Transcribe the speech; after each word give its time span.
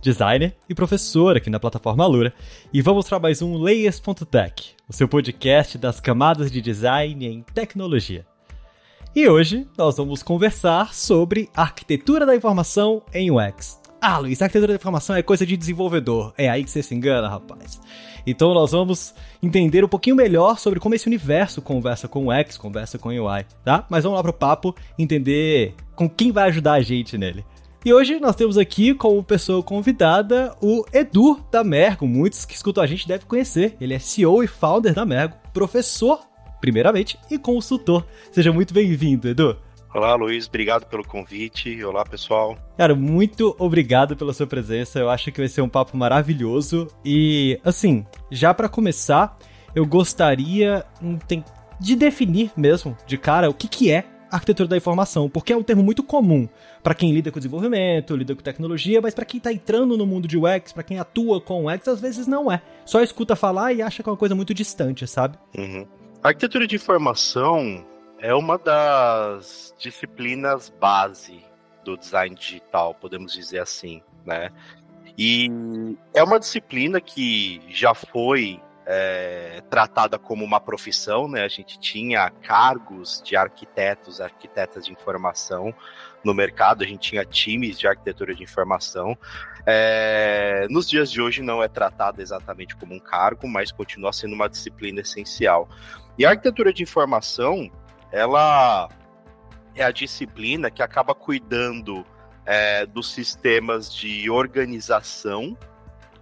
designer 0.00 0.56
e 0.68 0.74
professor 0.74 1.36
aqui 1.36 1.50
na 1.50 1.60
plataforma 1.60 2.04
Alura, 2.04 2.32
e 2.72 2.80
vamos 2.80 3.08
para 3.08 3.18
mais 3.18 3.42
um 3.42 3.56
Layers.tech, 3.56 4.74
o 4.88 4.92
seu 4.92 5.06
podcast 5.06 5.76
das 5.76 6.00
camadas 6.00 6.50
de 6.50 6.60
design 6.60 7.26
em 7.26 7.42
tecnologia. 7.42 8.26
E 9.14 9.28
hoje 9.28 9.66
nós 9.76 9.96
vamos 9.96 10.22
conversar 10.22 10.94
sobre 10.94 11.50
arquitetura 11.54 12.24
da 12.24 12.34
informação 12.34 13.02
em 13.12 13.30
UX. 13.30 13.80
Ah, 14.00 14.18
Luiz, 14.18 14.40
arquitetura 14.40 14.72
da 14.72 14.76
informação 14.76 15.14
é 15.14 15.22
coisa 15.22 15.44
de 15.44 15.56
desenvolvedor. 15.56 16.32
É 16.38 16.48
aí 16.48 16.64
que 16.64 16.70
você 16.70 16.82
se 16.82 16.94
engana, 16.94 17.28
rapaz. 17.28 17.78
Então 18.26 18.54
nós 18.54 18.72
vamos 18.72 19.14
entender 19.42 19.84
um 19.84 19.88
pouquinho 19.88 20.16
melhor 20.16 20.58
sobre 20.58 20.80
como 20.80 20.94
esse 20.94 21.06
universo 21.06 21.60
conversa 21.60 22.08
com 22.08 22.26
o 22.26 22.32
X, 22.32 22.56
conversa 22.56 22.98
com 22.98 23.10
o 23.10 23.12
UI, 23.12 23.44
tá? 23.64 23.84
Mas 23.90 24.04
vamos 24.04 24.16
lá 24.16 24.22
pro 24.22 24.32
papo 24.32 24.74
entender 24.98 25.74
com 25.94 26.08
quem 26.08 26.32
vai 26.32 26.48
ajudar 26.48 26.74
a 26.74 26.80
gente 26.80 27.18
nele. 27.18 27.44
E 27.82 27.94
hoje 27.94 28.20
nós 28.20 28.36
temos 28.36 28.58
aqui 28.58 28.92
como 28.92 29.24
pessoa 29.24 29.62
convidada 29.62 30.54
o 30.60 30.84
Edu 30.92 31.40
da 31.50 31.64
Mergo. 31.64 32.06
Muitos 32.06 32.44
que 32.44 32.54
escutam 32.54 32.84
a 32.84 32.86
gente 32.86 33.08
devem 33.08 33.26
conhecer. 33.26 33.74
Ele 33.80 33.94
é 33.94 33.98
CEO 33.98 34.44
e 34.44 34.46
founder 34.46 34.92
da 34.92 35.06
Mergo, 35.06 35.34
professor, 35.50 36.20
primeiramente, 36.60 37.18
e 37.30 37.38
consultor. 37.38 38.06
Seja 38.30 38.52
muito 38.52 38.74
bem-vindo, 38.74 39.26
Edu. 39.26 39.56
Olá, 39.94 40.14
Luiz, 40.14 40.46
obrigado 40.46 40.84
pelo 40.90 41.02
convite. 41.02 41.82
Olá, 41.82 42.04
pessoal. 42.04 42.54
Cara, 42.76 42.94
muito 42.94 43.56
obrigado 43.58 44.14
pela 44.14 44.34
sua 44.34 44.46
presença. 44.46 44.98
Eu 44.98 45.08
acho 45.08 45.32
que 45.32 45.40
vai 45.40 45.48
ser 45.48 45.62
um 45.62 45.68
papo 45.68 45.96
maravilhoso. 45.96 46.86
E, 47.02 47.58
assim, 47.64 48.04
já 48.30 48.52
para 48.52 48.68
começar, 48.68 49.38
eu 49.74 49.86
gostaria 49.86 50.84
de 51.80 51.96
definir 51.96 52.52
mesmo, 52.54 52.94
de 53.06 53.16
cara, 53.16 53.48
o 53.48 53.54
que, 53.54 53.66
que 53.66 53.90
é 53.90 54.04
arquitetura 54.30 54.68
da 54.68 54.76
informação, 54.76 55.28
porque 55.28 55.52
é 55.52 55.56
um 55.56 55.62
termo 55.62 55.82
muito 55.82 56.02
comum 56.02 56.48
para 56.82 56.94
quem 56.94 57.12
lida 57.12 57.30
com 57.30 57.38
desenvolvimento, 57.38 58.16
lida 58.16 58.34
com 58.34 58.42
tecnologia, 58.42 59.00
mas 59.00 59.14
para 59.14 59.24
quem 59.24 59.38
está 59.38 59.52
entrando 59.52 59.96
no 59.96 60.06
mundo 60.06 60.28
de 60.28 60.38
UX, 60.38 60.72
para 60.72 60.82
quem 60.82 60.98
atua 60.98 61.40
com 61.40 61.66
UX, 61.66 61.88
às 61.88 62.00
vezes 62.00 62.26
não 62.26 62.50
é. 62.50 62.62
Só 62.84 63.02
escuta 63.02 63.34
falar 63.36 63.72
e 63.72 63.82
acha 63.82 64.02
que 64.02 64.08
é 64.08 64.12
uma 64.12 64.18
coisa 64.18 64.34
muito 64.34 64.54
distante, 64.54 65.06
sabe? 65.06 65.38
Uhum. 65.56 65.86
A 66.22 66.28
arquitetura 66.28 66.66
de 66.66 66.76
informação 66.76 67.84
é 68.18 68.34
uma 68.34 68.58
das 68.58 69.74
disciplinas 69.78 70.72
base 70.80 71.40
do 71.84 71.96
design 71.96 72.34
digital, 72.34 72.94
podemos 72.94 73.32
dizer 73.32 73.60
assim, 73.60 74.02
né? 74.24 74.50
E 75.16 75.50
é 76.14 76.22
uma 76.22 76.38
disciplina 76.38 77.00
que 77.00 77.60
já 77.68 77.94
foi 77.94 78.60
é, 78.86 79.62
tratada 79.70 80.18
como 80.18 80.44
uma 80.44 80.60
profissão, 80.60 81.28
né? 81.28 81.44
A 81.44 81.48
gente 81.48 81.78
tinha 81.78 82.30
cargos 82.30 83.22
de 83.24 83.36
arquitetos, 83.36 84.20
arquitetas 84.20 84.84
de 84.84 84.92
informação 84.92 85.74
no 86.24 86.34
mercado, 86.34 86.82
a 86.82 86.86
gente 86.86 87.10
tinha 87.10 87.24
times 87.24 87.78
de 87.78 87.86
arquitetura 87.86 88.34
de 88.34 88.42
informação. 88.42 89.16
É, 89.66 90.66
nos 90.70 90.88
dias 90.88 91.10
de 91.10 91.20
hoje 91.20 91.42
não 91.42 91.62
é 91.62 91.68
tratada 91.68 92.22
exatamente 92.22 92.76
como 92.76 92.94
um 92.94 93.00
cargo, 93.00 93.46
mas 93.46 93.70
continua 93.70 94.12
sendo 94.12 94.34
uma 94.34 94.48
disciplina 94.48 95.00
essencial. 95.00 95.68
E 96.18 96.24
a 96.24 96.30
arquitetura 96.30 96.72
de 96.72 96.82
informação, 96.82 97.70
ela 98.12 98.88
é 99.74 99.84
a 99.84 99.90
disciplina 99.90 100.70
que 100.70 100.82
acaba 100.82 101.14
cuidando 101.14 102.04
é, 102.44 102.84
dos 102.86 103.12
sistemas 103.12 103.94
de 103.94 104.28
organização 104.28 105.56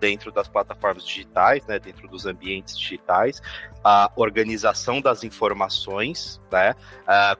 dentro 0.00 0.32
das 0.32 0.48
plataformas 0.48 1.04
digitais, 1.04 1.66
né, 1.66 1.78
dentro 1.78 2.08
dos 2.08 2.26
ambientes 2.26 2.78
digitais, 2.78 3.42
a 3.84 4.10
organização 4.16 5.00
das 5.00 5.24
informações, 5.24 6.40
né, 6.50 6.74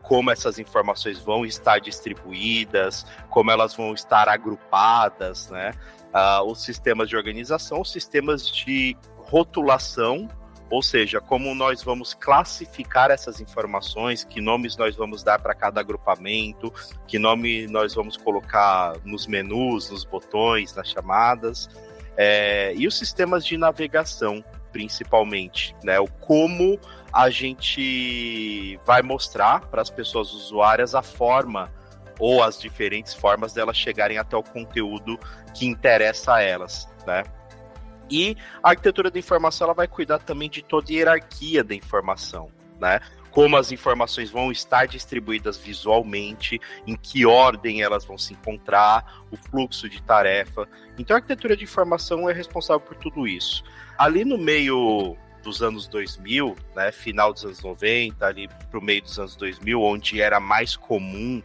como 0.02 0.30
essas 0.30 0.58
informações 0.58 1.18
vão 1.18 1.44
estar 1.44 1.80
distribuídas, 1.80 3.06
como 3.30 3.50
elas 3.50 3.74
vão 3.74 3.94
estar 3.94 4.28
agrupadas, 4.28 5.50
né, 5.50 5.72
os 6.46 6.62
sistemas 6.62 7.08
de 7.08 7.16
organização, 7.16 7.80
os 7.80 7.92
sistemas 7.92 8.48
de 8.48 8.96
rotulação 9.18 10.28
ou 10.70 10.82
seja, 10.82 11.20
como 11.20 11.54
nós 11.54 11.82
vamos 11.82 12.12
classificar 12.12 13.10
essas 13.10 13.40
informações, 13.40 14.22
que 14.22 14.40
nomes 14.40 14.76
nós 14.76 14.96
vamos 14.96 15.22
dar 15.22 15.40
para 15.40 15.54
cada 15.54 15.80
agrupamento, 15.80 16.72
que 17.06 17.18
nome 17.18 17.66
nós 17.66 17.94
vamos 17.94 18.16
colocar 18.16 18.94
nos 19.04 19.26
menus, 19.26 19.90
nos 19.90 20.04
botões, 20.04 20.74
nas 20.74 20.88
chamadas, 20.90 21.68
é, 22.20 22.74
e 22.74 22.84
os 22.84 22.98
sistemas 22.98 23.46
de 23.46 23.56
navegação, 23.56 24.44
principalmente, 24.72 25.72
né? 25.84 26.00
O 26.00 26.08
como 26.08 26.76
a 27.12 27.30
gente 27.30 28.76
vai 28.84 29.02
mostrar 29.02 29.60
para 29.68 29.80
as 29.80 29.88
pessoas 29.88 30.32
usuárias 30.32 30.96
a 30.96 31.02
forma 31.02 31.72
ou 32.18 32.42
as 32.42 32.60
diferentes 32.60 33.14
formas 33.14 33.52
delas 33.52 33.76
chegarem 33.76 34.18
até 34.18 34.36
o 34.36 34.42
conteúdo 34.42 35.16
que 35.54 35.64
interessa 35.64 36.34
a 36.34 36.42
elas, 36.42 36.88
né? 37.06 37.22
E 38.10 38.36
a 38.60 38.70
arquitetura 38.70 39.12
da 39.12 39.18
informação 39.18 39.66
ela 39.66 39.74
vai 39.74 39.86
cuidar 39.86 40.18
também 40.18 40.50
de 40.50 40.60
toda 40.60 40.90
a 40.90 40.92
hierarquia 40.92 41.62
da 41.62 41.74
informação, 41.74 42.50
né? 42.80 42.98
Como 43.38 43.56
as 43.56 43.70
informações 43.70 44.32
vão 44.32 44.50
estar 44.50 44.88
distribuídas 44.88 45.56
visualmente, 45.56 46.60
em 46.84 46.96
que 46.96 47.24
ordem 47.24 47.82
elas 47.82 48.04
vão 48.04 48.18
se 48.18 48.32
encontrar, 48.32 49.22
o 49.30 49.36
fluxo 49.36 49.88
de 49.88 50.02
tarefa. 50.02 50.68
Então 50.98 51.14
a 51.14 51.20
arquitetura 51.20 51.56
de 51.56 51.62
informação 51.62 52.28
é 52.28 52.32
responsável 52.32 52.80
por 52.80 52.96
tudo 52.96 53.28
isso. 53.28 53.62
Ali 53.96 54.24
no 54.24 54.36
meio 54.36 55.16
dos 55.40 55.62
anos 55.62 55.86
2000, 55.86 56.56
né, 56.74 56.90
final 56.90 57.32
dos 57.32 57.44
anos 57.44 57.62
90, 57.62 58.26
ali 58.26 58.48
para 58.48 58.80
o 58.80 58.82
meio 58.82 59.02
dos 59.02 59.16
anos 59.20 59.36
2000, 59.36 59.80
onde 59.80 60.20
era 60.20 60.40
mais 60.40 60.74
comum 60.74 61.40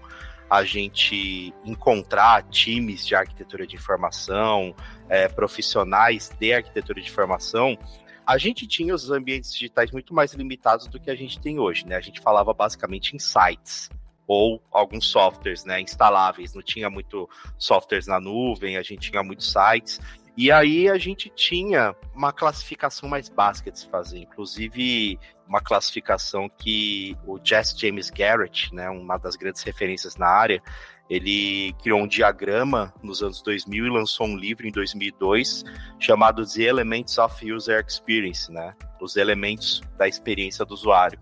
a 0.50 0.64
gente 0.64 1.54
encontrar 1.64 2.42
times 2.50 3.06
de 3.06 3.14
arquitetura 3.14 3.68
de 3.68 3.76
informação, 3.76 4.76
é, 5.08 5.28
profissionais 5.28 6.32
de 6.40 6.54
arquitetura 6.54 7.00
de 7.00 7.08
informação, 7.08 7.78
a 8.26 8.38
gente 8.38 8.68
tinha 8.68 8.94
os 8.94 9.10
ambientes 9.12 9.54
digitais 9.54 9.92
muito 9.92 10.14
mais 10.14 10.34
limitados 10.34 10.88
do 10.88 11.00
que 11.00 11.12
a 11.12 11.16
gente 11.16 11.40
tem 11.40 11.60
hoje, 11.60 11.86
né? 11.86 11.96
A 11.96 12.02
gente 12.02 12.22
falava 12.22 12.54
basicamente 12.54 13.16
em 13.16 13.20
sites 13.20 13.90
ou 14.26 14.62
alguns 14.72 15.06
softwares, 15.08 15.66
né, 15.66 15.82
instaláveis. 15.82 16.54
Não 16.54 16.62
tinha 16.62 16.90
muito 16.90 17.30
softwares 17.58 18.08
na 18.08 18.20
nuvem, 18.20 18.78
a 18.78 18.82
gente 18.82 19.12
tinha 19.12 19.22
muitos 19.24 19.52
sites. 19.52 20.00
E 20.36 20.52
aí 20.52 20.90
a 20.90 20.98
gente 20.98 21.30
tinha 21.30 21.96
uma 22.16 22.34
classificação 22.34 23.08
mais 23.08 23.30
básica 23.30 23.72
de 23.72 23.80
se 23.80 23.88
fazer, 23.88 24.20
inclusive 24.20 25.20
uma 25.48 25.62
classificação 25.62 26.50
que 26.50 27.16
o 27.28 27.40
Jess 27.44 27.78
James 27.78 28.10
Garrett, 28.10 28.74
né, 28.74 28.90
uma 28.90 29.18
das 29.18 29.36
grandes 29.36 29.62
referências 29.62 30.16
na 30.16 30.28
área, 30.28 30.64
ele 31.10 31.74
criou 31.82 32.02
um 32.02 32.08
diagrama 32.08 32.94
nos 33.04 33.22
anos 33.22 33.42
2000 33.42 33.86
e 33.86 33.90
lançou 33.90 34.28
um 34.28 34.38
livro 34.38 34.68
em 34.68 34.72
2002 34.72 35.64
chamado 36.00 36.46
The 36.46 36.64
Elements 36.64 37.18
of 37.18 37.52
User 37.52 37.86
Experience, 37.86 38.52
né, 38.52 38.74
os 39.02 39.16
elementos 39.16 39.82
da 39.98 40.08
experiência 40.08 40.66
do 40.66 40.74
usuário. 40.74 41.20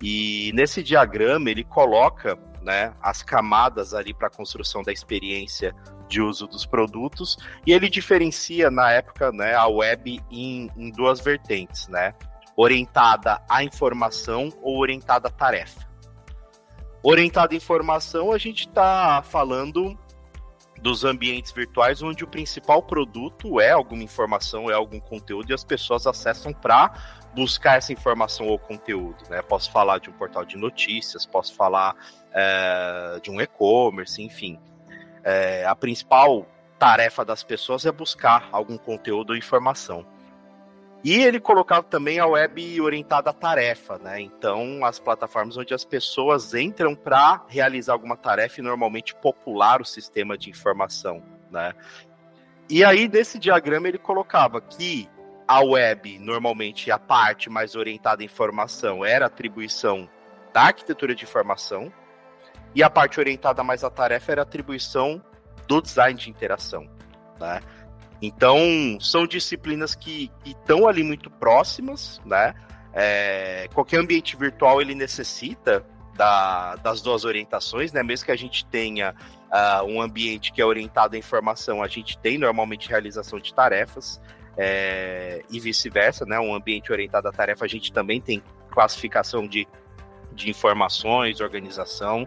E 0.00 0.52
nesse 0.54 0.82
diagrama 0.82 1.50
ele 1.50 1.64
coloca 1.64 2.38
né, 2.62 2.94
as 3.02 3.22
camadas 3.22 3.94
ali 3.94 4.14
para 4.14 4.28
a 4.28 4.30
construção 4.30 4.82
da 4.82 4.92
experiência 4.92 5.74
de 6.08 6.22
uso 6.22 6.46
dos 6.46 6.64
produtos 6.64 7.36
e 7.66 7.72
ele 7.72 7.88
diferencia 7.88 8.70
na 8.70 8.90
época 8.92 9.32
né, 9.32 9.54
a 9.54 9.66
web 9.66 10.20
em, 10.30 10.70
em 10.76 10.90
duas 10.90 11.20
vertentes, 11.20 11.88
né, 11.88 12.14
orientada 12.56 13.42
à 13.48 13.62
informação 13.62 14.52
ou 14.62 14.78
orientada 14.78 15.28
à 15.28 15.30
tarefa. 15.30 15.87
Orientada 17.10 17.54
à 17.54 17.56
informação, 17.56 18.32
a 18.32 18.36
gente 18.36 18.68
está 18.68 19.22
falando 19.22 19.98
dos 20.82 21.04
ambientes 21.04 21.50
virtuais 21.52 22.02
onde 22.02 22.22
o 22.22 22.26
principal 22.26 22.82
produto 22.82 23.58
é 23.62 23.70
alguma 23.70 24.02
informação, 24.02 24.70
é 24.70 24.74
algum 24.74 25.00
conteúdo 25.00 25.50
e 25.50 25.54
as 25.54 25.64
pessoas 25.64 26.06
acessam 26.06 26.52
para 26.52 26.92
buscar 27.34 27.78
essa 27.78 27.94
informação 27.94 28.46
ou 28.46 28.58
conteúdo. 28.58 29.24
Né? 29.30 29.40
Posso 29.40 29.72
falar 29.72 30.00
de 30.00 30.10
um 30.10 30.12
portal 30.12 30.44
de 30.44 30.58
notícias, 30.58 31.24
posso 31.24 31.54
falar 31.54 31.96
é, 32.30 33.18
de 33.22 33.30
um 33.30 33.40
e-commerce, 33.40 34.22
enfim. 34.22 34.60
É, 35.24 35.64
a 35.64 35.74
principal 35.74 36.46
tarefa 36.78 37.24
das 37.24 37.42
pessoas 37.42 37.86
é 37.86 37.90
buscar 37.90 38.50
algum 38.52 38.76
conteúdo 38.76 39.30
ou 39.30 39.36
informação. 39.36 40.04
E 41.04 41.14
ele 41.14 41.38
colocava 41.38 41.84
também 41.84 42.18
a 42.18 42.26
web 42.26 42.80
orientada 42.80 43.30
à 43.30 43.32
tarefa, 43.32 43.98
né? 43.98 44.20
Então, 44.20 44.84
as 44.84 44.98
plataformas 44.98 45.56
onde 45.56 45.72
as 45.72 45.84
pessoas 45.84 46.54
entram 46.54 46.94
para 46.94 47.44
realizar 47.48 47.92
alguma 47.92 48.16
tarefa 48.16 48.60
e 48.60 48.64
normalmente 48.64 49.14
popular 49.14 49.80
o 49.80 49.84
sistema 49.84 50.36
de 50.36 50.50
informação, 50.50 51.22
né? 51.50 51.72
E 52.68 52.84
aí, 52.84 53.08
nesse 53.08 53.38
diagrama, 53.38 53.88
ele 53.88 53.98
colocava 53.98 54.60
que 54.60 55.08
a 55.46 55.60
web, 55.62 56.18
normalmente, 56.18 56.90
a 56.90 56.98
parte 56.98 57.48
mais 57.48 57.74
orientada 57.74 58.22
em 58.22 58.26
informação 58.26 59.04
era 59.04 59.26
atribuição 59.26 60.08
da 60.52 60.62
arquitetura 60.62 61.14
de 61.14 61.24
informação, 61.24 61.92
e 62.74 62.82
a 62.82 62.90
parte 62.90 63.18
orientada 63.18 63.62
mais 63.64 63.82
à 63.82 63.90
tarefa 63.90 64.32
era 64.32 64.42
atribuição 64.42 65.22
do 65.66 65.80
design 65.80 66.18
de 66.18 66.28
interação. 66.28 66.88
Né? 67.40 67.60
Então, 68.20 68.98
são 69.00 69.26
disciplinas 69.26 69.94
que 69.94 70.30
estão 70.44 70.88
ali 70.88 71.02
muito 71.02 71.30
próximas, 71.30 72.20
né? 72.24 72.54
É, 72.92 73.68
qualquer 73.72 74.00
ambiente 74.00 74.36
virtual 74.36 74.80
ele 74.80 74.94
necessita 74.94 75.84
da, 76.16 76.74
das 76.76 77.00
duas 77.00 77.24
orientações, 77.24 77.92
né? 77.92 78.02
Mesmo 78.02 78.26
que 78.26 78.32
a 78.32 78.36
gente 78.36 78.66
tenha 78.66 79.14
uh, 79.52 79.84
um 79.84 80.02
ambiente 80.02 80.52
que 80.52 80.60
é 80.60 80.64
orientado 80.64 81.14
à 81.14 81.18
informação, 81.18 81.82
a 81.82 81.86
gente 81.86 82.18
tem 82.18 82.36
normalmente 82.36 82.88
realização 82.88 83.38
de 83.38 83.54
tarefas 83.54 84.20
é, 84.56 85.44
e 85.48 85.60
vice-versa, 85.60 86.26
né? 86.26 86.40
Um 86.40 86.52
ambiente 86.52 86.90
orientado 86.90 87.28
à 87.28 87.32
tarefa, 87.32 87.64
a 87.64 87.68
gente 87.68 87.92
também 87.92 88.20
tem 88.20 88.42
classificação 88.68 89.46
de, 89.46 89.66
de 90.32 90.50
informações, 90.50 91.40
organização, 91.40 92.26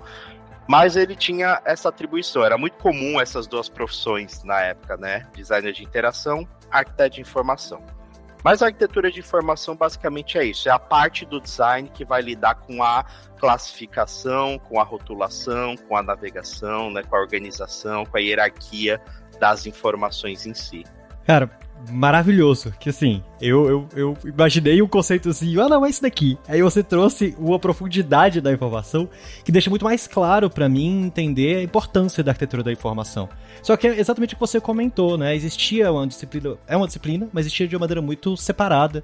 mas 0.72 0.96
ele 0.96 1.18
tinha 1.18 1.62
essa 1.66 1.90
atribuição. 1.90 2.46
Era 2.46 2.58
muito 2.58 2.78
comum 2.78 3.20
essas 3.20 3.46
duas 3.46 3.68
profissões 3.68 4.42
na 4.46 4.62
época, 4.62 4.96
né? 4.96 5.28
Designer 5.36 5.74
de 5.74 5.84
interação, 5.84 6.48
arquiteto 6.72 7.16
de 7.16 7.22
informação. 7.22 7.84
Mas 8.42 8.64
a 8.64 8.68
arquitetura 8.68 9.12
de 9.12 9.20
informação 9.20 9.76
basicamente 9.76 10.38
é 10.38 10.46
isso: 10.46 10.70
é 10.70 10.72
a 10.72 10.80
parte 10.80 11.26
do 11.26 11.42
design 11.42 11.90
que 11.90 12.06
vai 12.06 12.22
lidar 12.22 12.56
com 12.56 12.82
a 12.82 13.04
classificação, 13.38 14.58
com 14.60 14.80
a 14.80 14.84
rotulação, 14.86 15.76
com 15.76 15.98
a 15.98 16.02
navegação, 16.02 16.90
né, 16.90 17.04
com 17.04 17.18
a 17.18 17.20
organização, 17.20 18.06
com 18.06 18.16
a 18.16 18.22
hierarquia 18.22 19.02
das 19.42 19.66
informações 19.66 20.46
em 20.46 20.54
si. 20.54 20.86
Cara, 21.28 21.50
maravilhoso. 21.90 22.74
Que 22.80 22.90
assim, 22.90 23.24
eu, 23.40 23.68
eu, 23.68 23.88
eu 23.96 24.18
imaginei 24.26 24.82
um 24.82 24.88
conceito 24.88 25.30
assim, 25.30 25.60
ah 25.60 25.68
não, 25.68 25.86
é 25.86 25.90
isso 25.90 26.02
daqui. 26.02 26.38
Aí 26.48 26.62
você 26.62 26.84
trouxe 26.84 27.36
uma 27.40 27.58
profundidade 27.60 28.42
da 28.42 28.52
informação 28.52 29.10
que 29.44 29.52
deixa 29.52 29.70
muito 29.70 29.86
mais 29.86 30.08
claro 30.08 30.50
para 30.50 30.68
mim 30.70 31.06
entender 31.06 31.58
a 31.58 31.64
importância 31.64 32.24
da 32.24 32.32
arquitetura 32.32 32.64
da 32.64 32.72
informação. 32.72 33.30
Só 33.62 33.76
que 33.78 33.88
é 33.88 34.00
exatamente 34.00 34.34
o 34.34 34.38
que 34.38 34.42
você 34.42 34.60
comentou, 34.60 35.18
né? 35.18 35.36
Existia 35.36 35.92
uma 35.92 36.08
disciplina, 36.08 36.58
é 36.68 36.76
uma 36.76 36.88
disciplina, 36.88 37.30
mas 37.32 37.46
existia 37.46 37.68
de 37.68 37.76
uma 37.76 37.82
maneira 37.82 38.02
muito 38.02 38.36
separada. 38.38 39.04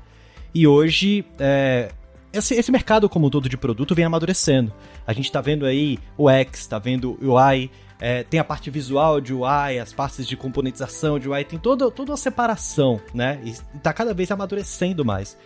E 0.53 0.65
hoje, 0.65 1.25
é, 1.39 1.91
esse, 2.33 2.55
esse 2.55 2.71
mercado 2.71 3.09
como 3.09 3.27
um 3.27 3.29
todo 3.29 3.49
de 3.49 3.57
produto 3.57 3.95
vem 3.95 4.05
amadurecendo. 4.05 4.73
A 5.05 5.13
gente 5.13 5.31
tá 5.31 5.41
vendo 5.41 5.65
aí 5.65 5.99
o 6.17 6.29
X, 6.29 6.67
tá 6.67 6.79
vendo 6.79 7.17
o 7.21 7.33
UI, 7.33 7.69
é, 7.99 8.23
tem 8.23 8.39
a 8.39 8.43
parte 8.43 8.69
visual 8.69 9.19
de 9.19 9.33
UI, 9.33 9.79
as 9.81 9.91
partes 9.91 10.27
de 10.27 10.37
componentização 10.37 11.17
de 11.17 11.29
UI, 11.29 11.43
tem 11.43 11.57
toda, 11.57 11.89
toda 11.89 12.11
uma 12.11 12.17
separação, 12.17 13.01
né? 13.13 13.39
E 13.43 13.55
tá 13.79 13.91
cada 13.91 14.13
vez 14.13 14.29
amadurecendo 14.31 15.03
mais. 15.03 15.37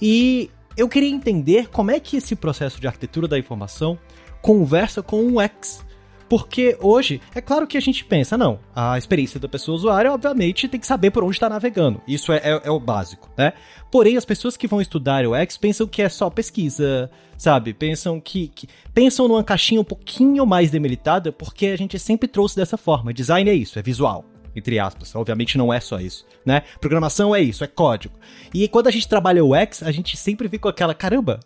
E 0.00 0.50
eu 0.76 0.88
queria 0.88 1.08
entender 1.08 1.68
como 1.70 1.90
é 1.90 1.98
que 1.98 2.16
esse 2.16 2.36
processo 2.36 2.80
de 2.80 2.86
arquitetura 2.86 3.26
da 3.26 3.38
informação 3.38 3.98
conversa 4.42 5.02
com 5.02 5.24
o 5.26 5.40
X. 5.40 5.84
Porque 6.28 6.76
hoje, 6.80 7.20
é 7.34 7.40
claro 7.40 7.66
que 7.66 7.76
a 7.76 7.80
gente 7.80 8.04
pensa, 8.04 8.36
não, 8.36 8.58
a 8.74 8.96
experiência 8.96 9.38
da 9.38 9.48
pessoa 9.48 9.76
usuária, 9.76 10.12
obviamente, 10.12 10.68
tem 10.68 10.80
que 10.80 10.86
saber 10.86 11.10
por 11.10 11.22
onde 11.22 11.36
está 11.36 11.48
navegando. 11.48 12.00
Isso 12.06 12.32
é, 12.32 12.36
é, 12.38 12.60
é, 12.64 12.70
o 12.70 12.80
básico, 12.80 13.30
né? 13.36 13.52
Porém, 13.90 14.16
as 14.16 14.24
pessoas 14.24 14.56
que 14.56 14.66
vão 14.66 14.80
estudar 14.80 15.26
o 15.26 15.32
pensam 15.60 15.86
que 15.86 16.02
é 16.02 16.08
só 16.08 16.30
pesquisa, 16.30 17.10
sabe? 17.36 17.72
Pensam 17.74 18.20
que, 18.20 18.48
que, 18.48 18.68
Pensam 18.92 19.28
numa 19.28 19.44
caixinha 19.44 19.80
um 19.80 19.84
pouquinho 19.84 20.46
mais 20.46 20.70
demilitada, 20.70 21.30
porque 21.30 21.66
a 21.66 21.76
gente 21.76 21.98
sempre 21.98 22.26
trouxe 22.26 22.56
dessa 22.56 22.76
forma. 22.76 23.12
Design 23.12 23.48
é 23.50 23.54
isso, 23.54 23.78
é 23.78 23.82
visual 23.82 24.24
entre 24.56 24.78
aspas. 24.78 25.14
Obviamente 25.16 25.58
não 25.58 25.72
é 25.74 25.80
só 25.80 25.98
isso, 25.98 26.24
né? 26.46 26.62
Programação 26.80 27.34
é 27.34 27.40
isso, 27.40 27.64
é 27.64 27.66
código. 27.66 28.14
E 28.52 28.68
quando 28.68 28.86
a 28.86 28.90
gente 28.90 29.08
trabalha 29.08 29.44
o 29.44 29.52
a 29.52 29.90
gente 29.90 30.16
sempre 30.16 30.48
fica 30.48 30.62
com 30.62 30.68
aquela, 30.68 30.94
caramba, 30.94 31.40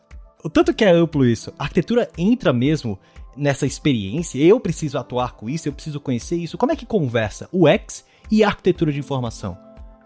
o 0.45 0.49
tanto 0.49 0.75
que 0.75 0.85
é 0.85 0.91
amplo 0.91 1.25
isso. 1.25 1.53
A 1.59 1.65
arquitetura 1.65 2.09
entra 2.17 2.53
mesmo 2.53 2.99
nessa 3.39 3.65
experiência, 3.65 4.39
eu 4.39 4.59
preciso 4.59 4.99
atuar 4.99 5.33
com 5.33 5.49
isso, 5.49 5.69
eu 5.69 5.73
preciso 5.73 6.01
conhecer 6.01 6.37
isso. 6.37 6.59
Como 6.59 6.73
é 6.73 6.77
que 6.77 6.85
conversa 6.85 7.49
o 7.53 7.69
X 7.69 8.05
e 8.31 8.43
a 8.43 8.49
arquitetura 8.49 8.93
de 8.93 8.99
informação? 8.99 9.57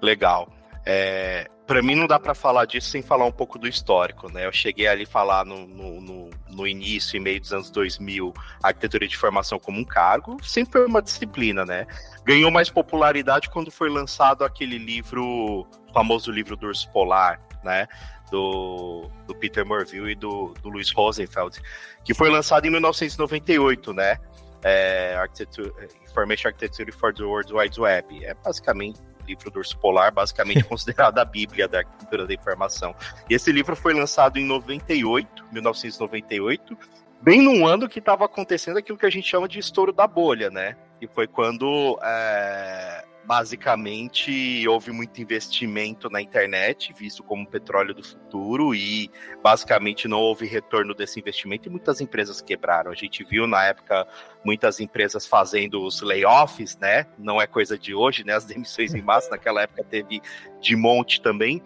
Legal. 0.01 0.49
É, 0.85 1.49
para 1.67 1.81
mim 1.81 1.95
não 1.95 2.07
dá 2.07 2.19
para 2.19 2.35
falar 2.35 2.67
disso 2.67 2.91
sem 2.91 3.03
falar 3.03 3.25
um 3.25 3.33
pouco 3.33 3.59
do 3.59 3.69
histórico, 3.69 4.31
né? 4.33 4.47
Eu 4.47 4.53
cheguei 4.53 4.87
ali 4.87 5.05
a 5.05 5.07
falar 5.07 5.45
no, 5.45 5.67
no, 5.67 6.31
no, 6.51 6.67
início 6.67 7.17
e 7.17 7.21
meio 7.21 7.41
dos 7.41 7.53
anos 7.53 7.71
2000 7.71 8.33
a 8.63 8.69
arquitetura 8.69 9.07
de 9.07 9.15
informação 9.15 9.59
como 9.59 9.79
um 9.79 9.85
cargo, 9.85 10.37
sempre 10.45 10.73
foi 10.73 10.87
uma 10.87 11.01
disciplina, 11.01 11.65
né? 11.65 11.87
Ganhou 12.25 12.51
mais 12.51 12.69
popularidade 12.69 13.49
quando 13.49 13.71
foi 13.71 13.89
lançado 13.89 14.45
aquele 14.45 14.77
livro, 14.77 15.25
o 15.25 15.67
famoso 15.95 16.31
livro 16.31 16.57
do 16.57 16.67
Urso 16.67 16.91
Polar, 16.91 17.41
né? 17.65 17.87
Do, 18.33 19.11
do 19.27 19.35
Peter 19.35 19.65
Morville 19.65 20.13
e 20.13 20.15
do, 20.15 20.55
do 20.63 20.71
Louis 20.71 20.91
Rosenfeld, 20.91 21.61
que 22.03 22.15
foi 22.15 22.31
lançado 22.31 22.67
em 22.67 22.71
1998, 22.71 23.93
né? 23.93 24.17
É, 24.65 25.15
Architecture, 25.17 25.71
Information 26.03 26.49
Architecture 26.49 26.91
for 26.93 27.13
the 27.13 27.23
World 27.23 27.53
Wide 27.53 27.79
Web. 27.79 28.25
É 28.25 28.33
basicamente 28.33 28.99
livro 29.27 29.51
do 29.51 29.59
Urso 29.59 29.77
Polar, 29.79 30.13
basicamente 30.13 30.65
considerado 30.65 31.19
a 31.19 31.25
Bíblia 31.25 31.69
da 31.69 31.79
arquitetura 31.79 32.27
da 32.27 32.35
informação. 32.35 32.95
E 33.29 33.35
esse 33.35 33.53
livro 33.53 33.77
foi 33.77 33.93
lançado 33.93 34.39
em 34.39 34.47
98, 34.47 35.45
1998, 35.53 36.77
bem 37.21 37.43
num 37.43 37.67
ano 37.67 37.89
que 37.89 37.99
estava 37.99 38.25
acontecendo 38.25 38.79
aquilo 38.79 38.99
que 38.99 39.07
a 39.07 39.11
gente 39.11 39.29
chama 39.29 39.47
de 39.47 39.59
estouro 39.59 39.93
da 39.93 40.07
bolha, 40.07 40.51
né? 40.51 40.77
Que 40.99 41.07
foi 41.07 41.27
quando 41.27 41.99
é, 42.03 43.05
basicamente 43.25 44.67
houve 44.67 44.91
muito 44.91 45.21
investimento 45.21 46.11
na 46.11 46.21
internet, 46.21 46.93
visto 46.93 47.23
como 47.23 47.47
petróleo 47.47 47.95
do 47.95 48.03
futuro, 48.03 48.75
e 48.75 49.11
basicamente 49.43 50.09
não 50.09 50.19
houve 50.19 50.47
retorno 50.47 50.95
desse 50.95 51.21
investimento 51.21 51.69
e 51.69 51.71
muitas 51.71 52.01
empresas 52.01 52.41
quebraram. 52.41 52.91
A 52.91 52.95
gente 52.95 53.25
viu 53.25 53.47
na 53.47 53.65
época 53.65 54.07
muitas 54.45 54.81
empresas 54.81 55.27
fazendo 55.27 55.85
os 55.85 56.03
layoffs, 56.03 56.77
né? 56.79 57.07
Não 57.19 57.41
é 57.41 57.47
coisa 57.47 57.79
de 57.79 57.95
hoje, 57.95 58.25
né? 58.25 58.35
As 58.35 58.45
demissões 58.45 58.95
em 58.95 59.03
massa, 59.03 59.31
naquela 59.31 59.63
época 59.63 59.85
teve 59.85 60.21
de 60.61 60.77
monte 60.77 61.21
também. 61.21 61.63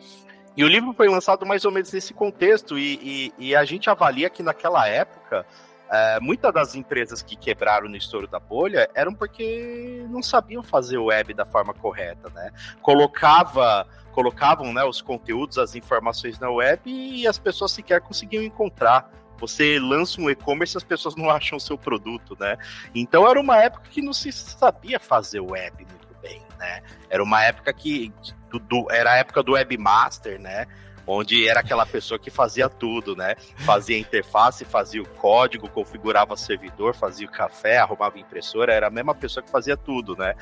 E 0.57 0.65
o 0.65 0.69
livro 0.69 0.95
foi 0.95 1.09
lançado 1.09 1.45
mais 1.45 1.65
ou 1.65 1.71
menos 1.71 1.93
nesse 1.93 2.15
contexto, 2.15 2.79
e, 2.79 3.33
e, 3.39 3.49
e 3.49 3.57
a 3.57 3.65
gente 3.65 3.91
avalia 3.91 4.31
que 4.31 4.43
naquela 4.43 4.89
época 4.89 5.47
é, 5.91 6.19
muitas 6.21 6.53
das 6.53 6.75
empresas 6.75 7.23
que 7.23 7.37
quebraram 7.37 7.89
no 7.89 7.97
estouro 7.97 8.27
da 8.27 8.41
bolha 8.41 8.89
eram 8.95 9.15
porque 9.15 10.05
não 10.11 10.23
sabiam 10.23 10.63
fazer 10.63 10.99
web 10.99 11.33
da 11.33 11.45
forma 11.45 11.73
correta, 11.73 12.29
né? 12.31 12.51
Colocava, 12.83 13.87
colocavam 14.13 14.73
né, 14.73 14.83
os 14.85 15.01
conteúdos, 15.01 15.59
as 15.59 15.75
informações 15.75 16.39
na 16.41 16.51
web 16.51 16.83
e 16.91 17.27
as 17.27 17.39
pessoas 17.39 17.73
sequer 17.73 18.01
conseguiam 18.01 18.43
encontrar. 18.43 19.11
Você 19.39 19.79
lança 19.79 20.21
um 20.21 20.31
e-commerce 20.31 20.77
e 20.77 20.79
as 20.79 20.85
pessoas 20.85 21.15
não 21.15 21.29
acham 21.31 21.57
o 21.57 21.61
seu 21.61 21.79
produto, 21.79 22.37
né? 22.39 22.57
Então 22.95 23.29
era 23.29 23.41
uma 23.41 23.57
época 23.63 23.89
que 23.89 24.03
não 24.03 24.13
se 24.13 24.33
sabia 24.33 24.99
fazer 24.99 25.41
web 25.41 25.87
muito 25.89 26.17
bem, 26.21 26.43
né? 26.59 26.83
Era 27.09 27.23
uma 27.23 27.45
época 27.45 27.73
que 27.73 28.13
do, 28.51 28.59
do, 28.59 28.91
era 28.91 29.13
a 29.13 29.17
época 29.19 29.43
do 29.43 29.53
webmaster, 29.53 30.41
né? 30.41 30.67
Onde 31.07 31.49
era 31.49 31.61
aquela 31.61 31.87
pessoa 31.87 32.19
que 32.19 32.31
fazia 32.31 32.69
tudo, 32.69 33.15
né? 33.15 33.37
Fazia 33.59 33.99
interface, 33.99 34.65
fazia 34.65 35.01
o 35.01 35.09
código, 35.09 35.69
configurava 35.69 36.37
servidor, 36.37 36.95
fazia 36.95 37.27
o 37.27 37.31
café, 37.31 37.79
arrumava 37.79 38.19
impressora, 38.19 38.73
era 38.73 38.89
a 38.89 38.91
mesma 38.91 39.15
pessoa 39.15 39.43
que 39.43 39.51
fazia 39.51 39.77
tudo, 39.77 40.17
né? 40.17 40.35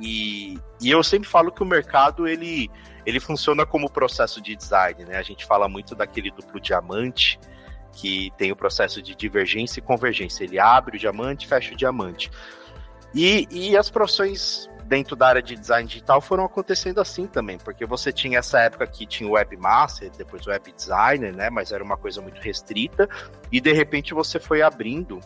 E, 0.00 0.58
e 0.80 0.90
eu 0.90 1.02
sempre 1.02 1.28
falo 1.28 1.52
que 1.52 1.62
o 1.62 1.66
mercado 1.66 2.26
ele, 2.26 2.70
ele 3.04 3.20
funciona 3.20 3.64
como 3.64 3.90
processo 3.90 4.40
de 4.40 4.56
design, 4.56 5.04
né? 5.04 5.16
A 5.16 5.22
gente 5.22 5.46
fala 5.46 5.68
muito 5.68 5.94
daquele 5.94 6.30
duplo 6.30 6.60
diamante, 6.60 7.38
que 7.92 8.30
tem 8.36 8.52
o 8.52 8.56
processo 8.56 9.00
de 9.00 9.14
divergência 9.14 9.80
e 9.80 9.82
convergência. 9.82 10.44
Ele 10.44 10.58
abre 10.58 10.96
o 10.96 11.00
diamante, 11.00 11.46
fecha 11.46 11.72
o 11.72 11.76
diamante. 11.76 12.30
E, 13.14 13.48
e 13.50 13.76
as 13.76 13.88
profissões 13.88 14.68
dentro 14.86 15.16
da 15.16 15.28
área 15.28 15.42
de 15.42 15.56
design 15.56 15.86
digital 15.88 16.20
foram 16.20 16.44
acontecendo 16.44 17.00
assim 17.00 17.26
também, 17.26 17.58
porque 17.58 17.84
você 17.84 18.12
tinha 18.12 18.38
essa 18.38 18.60
época 18.60 18.86
que 18.86 19.06
tinha 19.06 19.28
o 19.28 19.32
webmaster, 19.32 20.10
depois 20.16 20.46
o 20.46 20.50
web 20.50 20.72
designer, 20.72 21.34
né, 21.34 21.50
mas 21.50 21.72
era 21.72 21.82
uma 21.82 21.96
coisa 21.96 22.22
muito 22.22 22.40
restrita, 22.40 23.08
e 23.50 23.60
de 23.60 23.72
repente 23.72 24.14
você 24.14 24.38
foi 24.38 24.62
abrindo 24.62 25.20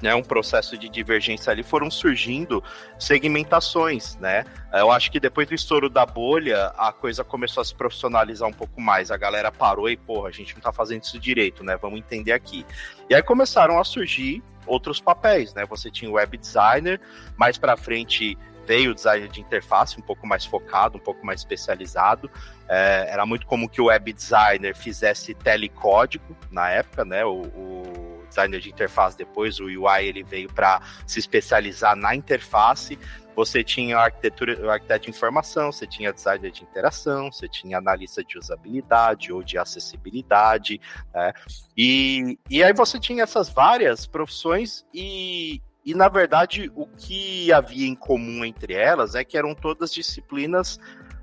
né, 0.00 0.14
um 0.14 0.22
processo 0.22 0.76
de 0.76 0.88
divergência 0.88 1.50
ali, 1.50 1.62
foram 1.62 1.90
surgindo 1.90 2.62
segmentações, 2.98 4.16
né? 4.16 4.44
Eu 4.72 4.90
acho 4.90 5.10
que 5.10 5.18
depois 5.18 5.48
do 5.48 5.54
estouro 5.54 5.88
da 5.88 6.04
bolha, 6.04 6.66
a 6.76 6.92
coisa 6.92 7.24
começou 7.24 7.62
a 7.62 7.64
se 7.64 7.74
profissionalizar 7.74 8.46
um 8.46 8.52
pouco 8.52 8.78
mais. 8.78 9.10
A 9.10 9.16
galera 9.16 9.50
parou 9.50 9.88
e, 9.88 9.96
porra, 9.96 10.28
a 10.28 10.32
gente 10.32 10.54
não 10.54 10.60
tá 10.60 10.70
fazendo 10.70 11.02
isso 11.02 11.18
direito, 11.18 11.64
né? 11.64 11.78
Vamos 11.80 11.98
entender 11.98 12.32
aqui. 12.32 12.66
E 13.08 13.14
aí 13.14 13.22
começaram 13.22 13.78
a 13.78 13.84
surgir 13.84 14.42
outros 14.66 15.00
papéis, 15.00 15.54
né? 15.54 15.64
Você 15.64 15.90
tinha 15.90 16.10
o 16.10 16.14
web 16.14 16.36
designer, 16.36 17.00
mais 17.36 17.56
para 17.56 17.74
frente 17.76 18.36
veio 18.66 18.90
o 18.90 18.94
design 18.94 19.28
de 19.28 19.40
interface 19.40 19.98
um 19.98 20.02
pouco 20.02 20.26
mais 20.26 20.44
focado, 20.44 20.98
um 20.98 21.00
pouco 21.00 21.24
mais 21.24 21.40
especializado. 21.40 22.30
É, 22.68 23.08
era 23.10 23.24
muito 23.24 23.46
comum 23.46 23.68
que 23.68 23.80
o 23.80 23.86
web 23.86 24.12
designer 24.12 24.74
fizesse 24.74 25.34
telecódigo 25.34 26.36
na 26.50 26.68
época, 26.70 27.04
né? 27.04 27.24
O, 27.24 27.42
o 27.42 28.24
designer 28.28 28.60
de 28.60 28.70
interface 28.70 29.16
depois, 29.16 29.60
o 29.60 29.64
UI 29.64 30.04
ele 30.04 30.22
veio 30.22 30.52
para 30.52 30.80
se 31.06 31.18
especializar 31.18 31.96
na 31.96 32.14
interface. 32.14 32.98
Você 33.36 33.62
tinha 33.62 33.98
arquitetura, 33.98 34.72
arquiteto 34.72 35.04
de 35.04 35.10
informação, 35.10 35.70
você 35.70 35.86
tinha 35.86 36.12
designer 36.12 36.50
de 36.50 36.62
interação, 36.62 37.30
você 37.30 37.46
tinha 37.46 37.76
analista 37.76 38.24
de 38.24 38.38
usabilidade 38.38 39.30
ou 39.30 39.42
de 39.42 39.58
acessibilidade, 39.58 40.80
né? 41.14 41.32
E, 41.76 42.38
e 42.48 42.64
aí 42.64 42.72
você 42.72 42.98
tinha 42.98 43.22
essas 43.22 43.50
várias 43.50 44.06
profissões 44.06 44.86
e, 44.92 45.60
e, 45.86 45.94
na 45.94 46.08
verdade, 46.08 46.70
o 46.74 46.86
que 46.86 47.52
havia 47.52 47.86
em 47.86 47.94
comum 47.94 48.44
entre 48.44 48.74
elas 48.74 49.14
é 49.14 49.24
que 49.24 49.38
eram 49.38 49.54
todas 49.54 49.94
disciplinas 49.94 50.78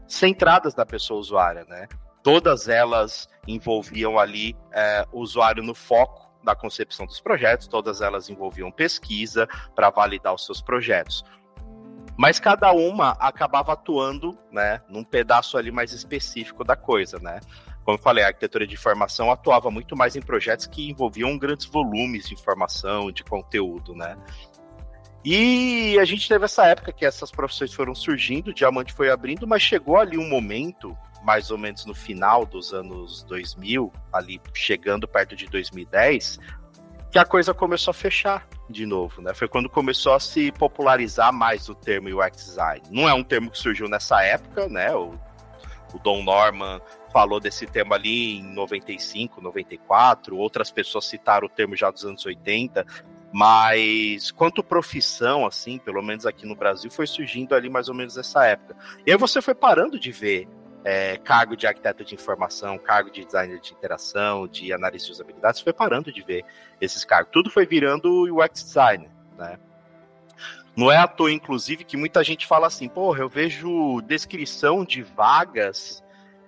centradas 0.07 0.73
na 0.73 0.85
pessoa 0.85 1.19
usuária, 1.19 1.65
né? 1.65 1.87
Todas 2.23 2.69
elas 2.69 3.27
envolviam 3.45 4.17
ali 4.17 4.55
é, 4.71 5.05
o 5.11 5.19
usuário 5.19 5.61
no 5.61 5.75
foco 5.75 6.31
da 6.41 6.55
concepção 6.55 7.05
dos 7.05 7.19
projetos, 7.19 7.67
todas 7.67 8.01
elas 8.01 8.29
envolviam 8.29 8.71
pesquisa 8.71 9.47
para 9.75 9.89
validar 9.89 10.33
os 10.33 10.45
seus 10.45 10.61
projetos 10.61 11.23
mas 12.17 12.39
cada 12.39 12.71
uma 12.71 13.11
acabava 13.19 13.73
atuando, 13.73 14.37
né, 14.51 14.81
num 14.87 15.03
pedaço 15.03 15.57
ali 15.57 15.71
mais 15.71 15.91
específico 15.93 16.63
da 16.63 16.75
coisa, 16.75 17.17
né? 17.19 17.39
Como 17.83 17.97
eu 17.97 18.01
falei, 18.01 18.23
a 18.23 18.27
arquitetura 18.27 18.65
de 18.65 18.75
informação 18.75 19.29
atuava 19.31 19.69
muito 19.69 19.95
mais 19.95 20.15
em 20.15 20.21
projetos 20.21 20.67
que 20.67 20.89
envolviam 20.89 21.37
grandes 21.37 21.65
volumes 21.65 22.27
de 22.27 22.33
informação, 22.33 23.11
de 23.11 23.23
conteúdo, 23.23 23.93
né? 23.93 24.15
E 25.23 25.97
a 25.99 26.05
gente 26.05 26.27
teve 26.27 26.43
essa 26.43 26.65
época 26.65 26.91
que 26.91 27.05
essas 27.05 27.31
profissões 27.31 27.73
foram 27.73 27.95
surgindo, 27.95 28.49
o 28.49 28.53
diamante 28.53 28.91
foi 28.91 29.09
abrindo, 29.09 29.47
mas 29.47 29.61
chegou 29.61 29.97
ali 29.97 30.17
um 30.17 30.27
momento, 30.27 30.97
mais 31.23 31.49
ou 31.49 31.57
menos 31.57 31.85
no 31.85 31.95
final 31.95 32.45
dos 32.45 32.73
anos 32.73 33.23
2000, 33.23 33.91
ali 34.11 34.41
chegando 34.53 35.07
perto 35.07 35.35
de 35.35 35.45
2010, 35.45 36.39
que 37.09 37.17
a 37.17 37.25
coisa 37.25 37.53
começou 37.53 37.91
a 37.91 37.93
fechar 37.93 38.45
de 38.69 38.85
novo, 38.85 39.21
né? 39.21 39.33
Foi 39.33 39.47
quando 39.47 39.69
começou 39.69 40.13
a 40.13 40.19
se 40.19 40.51
popularizar 40.51 41.31
mais 41.31 41.69
o 41.69 41.75
termo 41.75 42.09
UX 42.09 42.45
design. 42.45 42.81
Não 42.89 43.07
é 43.07 43.13
um 43.13 43.23
termo 43.23 43.51
que 43.51 43.57
surgiu 43.57 43.87
nessa 43.87 44.21
época, 44.23 44.67
né? 44.67 44.93
O, 44.93 45.13
o 45.93 45.99
Don 45.99 46.23
Norman 46.23 46.81
falou 47.13 47.39
desse 47.39 47.67
termo 47.67 47.93
ali 47.93 48.39
em 48.39 48.43
95, 48.43 49.39
94, 49.39 50.35
outras 50.35 50.71
pessoas 50.71 51.05
citaram 51.05 51.45
o 51.45 51.49
termo 51.49 51.75
já 51.75 51.91
dos 51.91 52.03
anos 52.03 52.25
80, 52.25 52.85
mas 53.33 54.29
quanto 54.29 54.63
profissão, 54.63 55.43
assim, 55.43 55.79
pelo 55.79 56.03
menos 56.03 56.23
aqui 56.23 56.45
no 56.45 56.55
Brasil, 56.55 56.91
foi 56.91 57.07
surgindo 57.07 57.55
ali 57.55 57.67
mais 57.67 57.89
ou 57.89 57.95
menos 57.95 58.15
nessa 58.15 58.45
época. 58.45 58.75
E 59.07 59.11
aí 59.11 59.17
você 59.17 59.41
foi 59.41 59.55
parando 59.55 59.99
de 59.99 60.11
ver 60.11 60.47
é, 60.85 61.17
cargo 61.17 61.57
de 61.57 61.65
arquiteto 61.65 62.05
de 62.05 62.13
informação, 62.13 62.77
cargo 62.77 63.09
de 63.09 63.25
designer 63.25 63.59
de 63.59 63.73
interação, 63.73 64.47
de 64.47 64.71
análise 64.71 65.07
de 65.07 65.11
usabilidade, 65.13 65.57
você 65.57 65.63
foi 65.63 65.73
parando 65.73 66.13
de 66.13 66.21
ver 66.21 66.45
esses 66.79 67.03
cargos. 67.03 67.31
Tudo 67.31 67.49
foi 67.49 67.65
virando 67.65 68.31
UX 68.31 68.63
designer, 68.63 69.09
né? 69.35 69.57
Não 70.75 70.91
é 70.91 70.97
à 70.97 71.07
toa, 71.07 71.31
inclusive, 71.31 71.83
que 71.83 71.97
muita 71.97 72.23
gente 72.23 72.45
fala 72.45 72.67
assim, 72.67 72.87
porra, 72.87 73.21
eu 73.21 73.29
vejo 73.29 73.99
descrição 74.01 74.85
de 74.85 75.01
vagas 75.01 76.03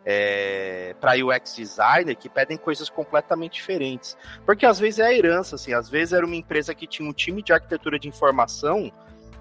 é, 0.05 0.95
para 1.01 1.13
UX 1.13 1.55
designer 1.55 2.15
que 2.15 2.29
pedem 2.29 2.57
coisas 2.57 2.89
completamente 2.89 3.53
diferentes. 3.53 4.15
Porque 4.45 4.65
às 4.65 4.79
vezes 4.79 4.99
é 4.99 5.07
a 5.07 5.13
herança, 5.13 5.55
assim, 5.55 5.73
às 5.73 5.89
vezes 5.89 6.13
era 6.13 6.25
uma 6.25 6.35
empresa 6.35 6.75
que 6.75 6.85
tinha 6.85 7.09
um 7.09 7.13
time 7.13 7.41
de 7.41 7.51
arquitetura 7.51 7.97
de 7.97 8.07
informação 8.07 8.91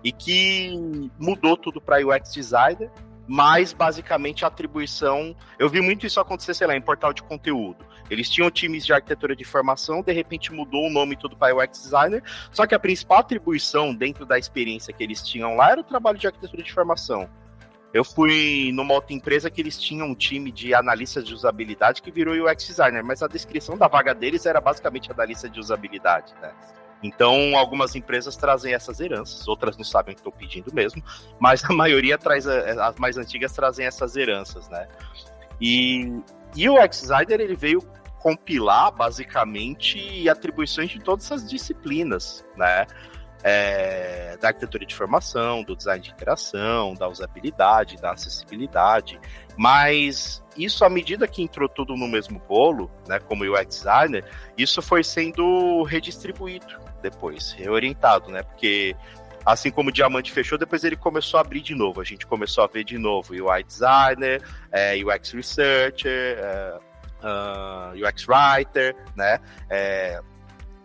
e 0.03 0.11
que 0.11 1.11
mudou 1.19 1.57
tudo 1.57 1.81
para 1.81 2.05
UX 2.07 2.33
designer 2.33 2.91
mas 3.27 3.73
basicamente 3.73 4.45
a 4.45 4.49
atribuição. 4.49 5.35
Eu 5.59 5.69
vi 5.69 5.81
muito 5.81 6.07
isso 6.07 6.21
acontecer, 6.21 6.55
sei 6.55 6.67
lá, 6.67 6.77
em 6.77 6.81
portal 6.81 7.13
de 7.13 7.23
conteúdo. 7.23 7.85
Eles 8.11 8.29
tinham 8.29 8.51
times 8.51 8.85
de 8.85 8.93
arquitetura 8.93 9.35
de 9.35 9.45
formação, 9.45 10.03
de 10.03 10.13
repente 10.13 10.53
mudou 10.53 10.87
o 10.87 10.91
nome 10.91 11.17
tudo 11.17 11.37
para 11.37 11.57
UX 11.57 11.83
designer, 11.85 12.23
só 12.53 12.67
que 12.67 12.75
a 12.75 12.79
principal 12.79 13.19
atribuição 13.19 13.95
dentro 13.95 14.27
da 14.27 14.39
experiência 14.39 14.93
que 14.93 15.03
eles 15.03 15.23
tinham 15.23 15.57
lá 15.57 15.71
era 15.71 15.81
o 15.81 15.85
trabalho 15.85 16.19
de 16.19 16.27
arquitetura 16.27 16.63
de 16.63 16.73
formação. 16.73 17.29
Eu 17.95 18.03
fui 18.03 18.73
numa 18.75 18.93
outra 18.93 19.15
empresa 19.15 19.49
que 19.49 19.61
eles 19.61 19.79
tinham 19.79 20.09
um 20.09 20.17
time 20.17 20.51
de 20.51 20.75
analistas 20.75 21.25
de 21.25 21.33
usabilidade 21.33 22.03
que 22.03 22.11
virou 22.11 22.35
UX 22.35 22.67
designer, 22.67 23.05
mas 23.05 23.23
a 23.23 23.29
descrição 23.29 23.79
da 23.79 23.87
vaga 23.87 24.13
deles 24.13 24.45
era 24.47 24.61
basicamente 24.61 25.13
analista 25.13 25.49
de 25.49 25.61
usabilidade, 25.61 26.35
né? 26.43 26.53
Então, 27.05 27.57
algumas 27.57 27.95
empresas 27.95 28.35
trazem 28.35 28.75
essas 28.75 28.99
heranças, 28.99 29.47
outras 29.47 29.77
não 29.77 29.85
sabem 29.85 30.13
o 30.13 30.17
que 30.17 30.21
estão 30.21 30.33
pedindo 30.33 30.75
mesmo, 30.75 31.05
mas 31.39 31.63
a 31.65 31.73
maioria 31.73 32.19
traz, 32.19 32.49
as 32.49 32.97
mais 32.97 33.17
antigas 33.17 33.53
trazem 33.53 33.87
essas 33.87 34.17
heranças, 34.17 34.69
né? 34.69 34.89
E, 35.61 36.21
e 36.57 36.69
o 36.69 36.77
X-Designer, 36.79 37.41
ele 37.41 37.55
veio 37.55 37.81
compilar, 38.19 38.91
basicamente, 38.91 40.29
atribuições 40.29 40.91
de 40.91 40.99
todas 40.99 41.27
essas 41.27 41.49
disciplinas, 41.49 42.45
né? 42.57 42.87
É, 43.47 44.39
da 44.41 44.49
arquitetura 44.49 44.87
de 44.87 44.95
informação, 44.95 45.63
do 45.63 45.77
design 45.77 46.03
de 46.03 46.11
interação, 46.11 46.95
da 46.95 47.07
usabilidade, 47.07 47.97
da 47.99 48.13
acessibilidade, 48.13 49.21
mas 49.55 50.43
isso 50.57 50.85
à 50.85 50.89
medida 50.89 51.29
que 51.29 51.43
entrou 51.43 51.69
tudo 51.69 51.95
no 51.95 52.09
mesmo 52.09 52.41
bolo, 52.49 52.91
né, 53.07 53.19
como 53.21 53.45
UX 53.45 53.67
designer, 53.67 54.25
isso 54.57 54.81
foi 54.81 55.05
sendo 55.05 55.83
redistribuído 55.83 56.81
depois, 57.03 57.53
reorientado, 57.53 58.31
né? 58.31 58.43
Porque 58.43 58.97
assim 59.45 59.71
como 59.71 59.91
o 59.91 59.93
Diamante 59.93 60.33
fechou, 60.33 60.57
depois 60.57 60.85
ele 60.85 60.97
começou 60.97 61.39
a 61.39 61.43
abrir 61.43 61.61
de 61.61 61.75
novo. 61.75 62.01
A 62.01 62.05
gente 62.05 62.27
começou 62.27 62.65
a 62.65 62.67
ver 62.67 62.85
de 62.85 62.97
novo 62.97 63.35
UI 63.35 63.63
Designer, 63.63 64.43
é, 64.73 64.97
UX 64.97 65.33
Researcher, 65.33 66.39
é, 66.39 66.79
uh, 67.23 68.09
UX 68.09 68.27
Writer, 68.27 68.97
né? 69.15 69.39
É, 69.69 70.21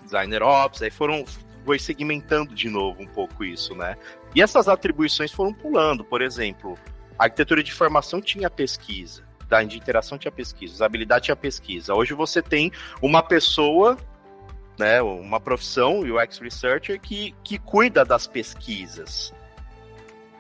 Designer 0.04 0.44
Ops, 0.44 0.82
aí 0.82 0.90
foram 0.90 1.24
foi 1.70 1.78
segmentando 1.78 2.56
de 2.56 2.68
novo 2.68 3.00
um 3.00 3.06
pouco 3.06 3.46
isso, 3.46 3.76
né? 3.76 3.96
E 4.34 4.42
essas 4.42 4.68
atribuições 4.68 5.32
foram 5.32 5.54
pulando, 5.54 6.04
por 6.04 6.20
exemplo, 6.20 6.76
a 7.16 7.26
arquitetura 7.26 7.62
de 7.62 7.70
informação 7.70 8.20
tinha 8.20 8.50
pesquisa, 8.50 9.24
da 9.48 9.62
de 9.62 9.78
interação 9.78 10.18
tinha 10.18 10.32
pesquisa, 10.32 10.74
usabilidade 10.74 11.26
tinha 11.26 11.36
pesquisa. 11.36 11.94
Hoje 11.94 12.16
você 12.16 12.42
tem 12.42 12.72
uma 13.04 13.22
pessoa 13.22 13.96
né, 14.80 15.00
uma 15.00 15.40
profissão, 15.40 16.00
UX 16.00 16.40
Researcher, 16.40 17.00
que, 17.00 17.36
que 17.44 17.60
cuida 17.60 18.04
das 18.04 18.26
pesquisas. 18.26 19.32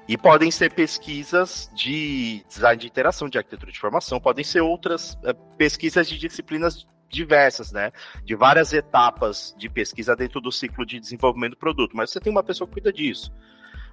E 0.08 0.18
podem 0.18 0.50
ser 0.50 0.74
pesquisas 0.74 1.70
de 1.76 2.44
design 2.48 2.82
de 2.82 2.88
interação, 2.88 3.30
de 3.30 3.38
arquitetura 3.38 3.72
de 3.72 3.78
informação, 3.78 4.20
podem 4.20 4.44
ser 4.44 4.62
outras 4.62 5.16
é, 5.24 5.34
pesquisas 5.60 6.10
de 6.10 6.18
disciplinas 6.18 6.88
diversas, 7.10 7.72
né? 7.72 7.92
De 8.24 8.36
várias 8.36 8.72
etapas 8.72 9.56
de 9.58 9.70
pesquisa 9.70 10.16
dentro 10.16 10.40
do 10.40 10.52
ciclo 10.52 10.86
de 10.86 11.00
desenvolvimento 11.00 11.52
do 11.52 11.58
produto. 11.58 11.96
Mas 11.96 12.12
você 12.12 12.20
tem 12.20 12.32
uma 12.32 12.44
pessoa 12.44 12.68
que 12.68 12.74
cuida 12.74 12.94
disso. 12.94 13.34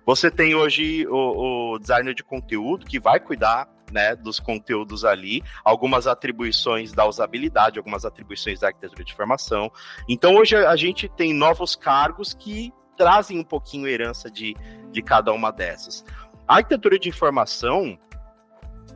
Você 0.05 0.31
tem 0.31 0.55
hoje 0.55 1.07
o, 1.09 1.75
o 1.75 1.79
designer 1.79 2.15
de 2.15 2.23
conteúdo 2.23 2.87
que 2.87 3.01
vai 3.01 3.19
cuidar 3.19 3.69
né, 3.91 4.15
dos 4.15 4.39
conteúdos 4.39 5.05
ali, 5.05 5.43
algumas 5.65 6.07
atribuições 6.07 6.93
da 6.93 7.07
usabilidade, 7.07 7.79
algumas 7.79 8.05
atribuições 8.05 8.61
da 8.61 8.69
arquitetura 8.69 9.05
de 9.05 9.13
informação. 9.13 9.71
Então 10.09 10.37
hoje 10.37 10.57
a 10.57 10.77
gente 10.77 11.09
tem 11.09 11.33
novos 11.33 11.75
cargos 11.75 12.35
que 12.35 12.73
trazem 12.97 13.39
um 13.39 13.45
pouquinho 13.45 13.87
herança 13.87 14.31
de, 14.31 14.57
de 14.91 15.03
cada 15.03 15.33
uma 15.33 15.51
dessas. 15.51 16.05
A 16.49 16.57
arquitetura 16.57 16.99
de 16.99 17.09
informação, 17.09 17.99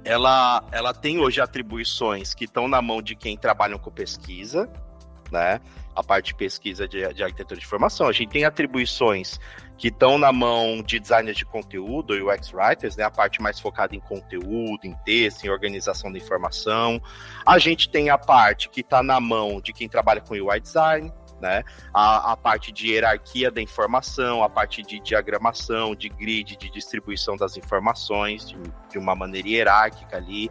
ela, 0.05 0.65
ela 0.73 0.95
tem 0.95 1.19
hoje 1.19 1.41
atribuições 1.41 2.35
que 2.35 2.45
estão 2.45 2.69
na 2.69 2.81
mão 2.81 3.03
de 3.03 3.15
quem 3.15 3.37
trabalha 3.37 3.79
com 3.79 3.91
pesquisa, 3.91 4.71
né? 5.31 5.61
A 5.95 6.03
parte 6.03 6.29
de 6.29 6.35
pesquisa 6.35 6.89
de, 6.89 7.13
de 7.13 7.23
arquitetura 7.23 7.59
de 7.59 7.67
informação. 7.67 8.09
A 8.09 8.13
gente 8.13 8.31
tem 8.31 8.45
atribuições 8.45 9.39
que 9.81 9.89
estão 9.89 10.19
na 10.19 10.31
mão 10.31 10.83
de 10.83 11.01
designers 11.01 11.39
de 11.39 11.45
conteúdo, 11.47 12.13
UX 12.13 12.53
writers, 12.53 12.97
né, 12.97 13.05
a 13.05 13.11
parte 13.11 13.41
mais 13.41 13.59
focada 13.59 13.97
em 13.97 14.01
conteúdo, 14.01 14.81
em 14.85 14.95
texto, 15.07 15.45
em 15.45 15.49
organização 15.49 16.13
da 16.13 16.19
informação. 16.19 17.01
A 17.47 17.59
gente 17.59 17.89
tem 17.89 18.11
a 18.11 18.19
parte 18.19 18.69
que 18.69 18.83
está 18.83 19.03
na 19.03 19.19
mão 19.19 19.59
de 19.59 19.73
quem 19.73 19.89
trabalha 19.89 20.21
com 20.21 20.35
UI 20.35 20.61
design, 20.61 21.11
né? 21.41 21.65
A, 21.93 22.33
a, 22.33 22.37
parte 22.37 22.71
de 22.71 22.93
hierarquia 22.93 23.51
da 23.51 23.61
informação, 23.61 24.43
a 24.43 24.49
parte 24.49 24.83
de 24.83 25.01
diagramação, 25.01 25.95
de 25.95 26.09
grid, 26.09 26.57
de 26.57 26.71
distribuição 26.71 27.37
das 27.37 27.57
informações 27.57 28.49
de, 28.49 28.57
de 28.91 28.99
uma 28.99 29.15
maneira 29.15 29.49
hierárquica 29.49 30.17
ali. 30.17 30.51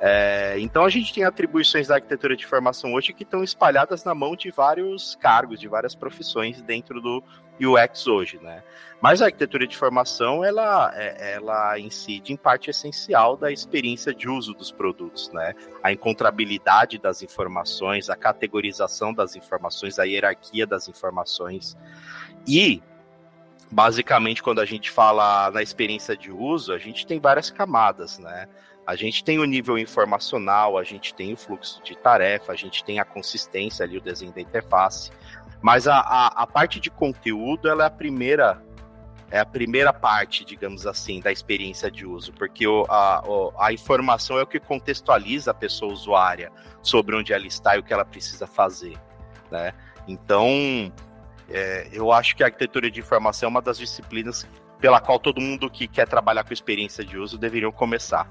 É, 0.00 0.56
então 0.58 0.84
a 0.84 0.90
gente 0.90 1.14
tem 1.14 1.24
atribuições 1.24 1.86
da 1.86 1.94
arquitetura 1.94 2.36
de 2.36 2.44
informação 2.44 2.92
hoje 2.92 3.12
que 3.12 3.22
estão 3.22 3.42
espalhadas 3.42 4.04
na 4.04 4.14
mão 4.14 4.36
de 4.36 4.50
vários 4.50 5.16
cargos, 5.16 5.58
de 5.58 5.68
várias 5.68 5.94
profissões 5.94 6.60
dentro 6.60 7.00
do 7.00 7.22
UX 7.60 8.06
hoje, 8.06 8.38
né? 8.42 8.62
Mas 9.00 9.20
a 9.20 9.26
arquitetura 9.26 9.66
de 9.66 9.74
informação 9.74 10.42
ela, 10.42 10.90
é, 10.94 11.34
ela 11.34 11.78
incide 11.78 12.32
em 12.32 12.36
parte 12.36 12.70
essencial 12.70 13.36
da 13.36 13.52
experiência 13.52 14.14
de 14.14 14.28
uso 14.28 14.54
dos 14.54 14.72
produtos, 14.72 15.30
né? 15.32 15.54
A 15.82 15.92
encontrabilidade 15.92 16.98
das 16.98 17.22
informações, 17.22 18.08
a 18.08 18.16
categorização 18.16 19.12
das 19.12 19.36
informações, 19.36 19.98
a 19.98 20.04
hierarquia 20.04 20.66
das 20.66 20.88
informações 20.88 21.76
e 22.46 22.82
basicamente 23.70 24.42
quando 24.42 24.60
a 24.60 24.64
gente 24.64 24.90
fala 24.90 25.50
na 25.50 25.62
experiência 25.62 26.16
de 26.16 26.30
uso, 26.30 26.72
a 26.72 26.78
gente 26.78 27.06
tem 27.06 27.20
várias 27.20 27.50
camadas, 27.50 28.18
né? 28.18 28.48
A 28.86 28.96
gente 28.96 29.24
tem 29.24 29.38
o 29.38 29.44
nível 29.44 29.78
informacional, 29.78 30.76
a 30.76 30.84
gente 30.84 31.14
tem 31.14 31.32
o 31.32 31.36
fluxo 31.36 31.82
de 31.82 31.96
tarefa, 31.96 32.52
a 32.52 32.56
gente 32.56 32.84
tem 32.84 32.98
a 33.00 33.04
consistência 33.04 33.84
ali, 33.84 33.96
o 33.96 34.00
desenho 34.00 34.32
da 34.32 34.42
interface. 34.42 35.10
Mas 35.64 35.88
a, 35.88 35.96
a, 35.96 36.26
a 36.42 36.46
parte 36.46 36.78
de 36.78 36.90
conteúdo, 36.90 37.70
ela 37.70 37.84
é 37.84 37.86
a 37.86 37.90
primeira 37.90 38.62
é 39.30 39.40
a 39.40 39.46
primeira 39.46 39.94
parte, 39.94 40.44
digamos 40.44 40.86
assim, 40.86 41.20
da 41.20 41.32
experiência 41.32 41.90
de 41.90 42.06
uso, 42.06 42.34
porque 42.34 42.66
o, 42.66 42.84
a, 42.88 43.22
a 43.58 43.72
informação 43.72 44.38
é 44.38 44.42
o 44.42 44.46
que 44.46 44.60
contextualiza 44.60 45.52
a 45.52 45.54
pessoa 45.54 45.90
usuária 45.90 46.52
sobre 46.82 47.16
onde 47.16 47.32
ela 47.32 47.46
está 47.46 47.76
e 47.76 47.80
o 47.80 47.82
que 47.82 47.94
ela 47.94 48.04
precisa 48.04 48.46
fazer, 48.46 48.94
né? 49.50 49.72
Então, 50.06 50.92
é, 51.48 51.88
eu 51.92 52.12
acho 52.12 52.36
que 52.36 52.42
a 52.42 52.46
arquitetura 52.46 52.90
de 52.90 53.00
informação 53.00 53.46
é 53.46 53.50
uma 53.50 53.62
das 53.62 53.78
disciplinas 53.78 54.46
pela 54.78 55.00
qual 55.00 55.18
todo 55.18 55.40
mundo 55.40 55.70
que 55.70 55.88
quer 55.88 56.06
trabalhar 56.06 56.44
com 56.44 56.52
experiência 56.52 57.02
de 57.02 57.16
uso 57.16 57.38
deveriam 57.38 57.72
começar. 57.72 58.30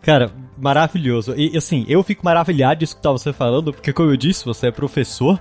Cara, 0.00 0.32
maravilhoso. 0.56 1.34
E 1.36 1.54
assim, 1.58 1.84
eu 1.86 2.02
fico 2.02 2.24
maravilhado 2.24 2.78
de 2.78 2.86
escutar 2.86 3.12
você 3.12 3.34
falando, 3.34 3.70
porque 3.70 3.92
como 3.92 4.10
eu 4.10 4.16
disse, 4.16 4.46
você 4.46 4.68
é 4.68 4.72
professor, 4.72 5.38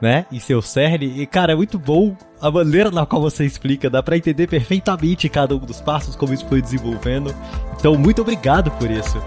né? 0.00 0.26
Em 0.30 0.38
seu 0.38 0.60
CERN. 0.60 1.02
E, 1.04 1.26
cara, 1.26 1.52
é 1.52 1.56
muito 1.56 1.78
bom 1.78 2.16
a 2.40 2.50
maneira 2.50 2.90
na 2.90 3.06
qual 3.06 3.22
você 3.22 3.44
explica. 3.44 3.88
Dá 3.88 4.02
para 4.02 4.16
entender 4.16 4.46
perfeitamente 4.46 5.28
cada 5.28 5.54
um 5.54 5.60
dos 5.60 5.80
passos, 5.80 6.16
como 6.16 6.34
isso 6.34 6.46
foi 6.46 6.60
desenvolvendo. 6.60 7.34
Então, 7.78 7.96
muito 7.96 8.22
obrigado 8.22 8.70
por 8.72 8.90
isso. 8.90 9.18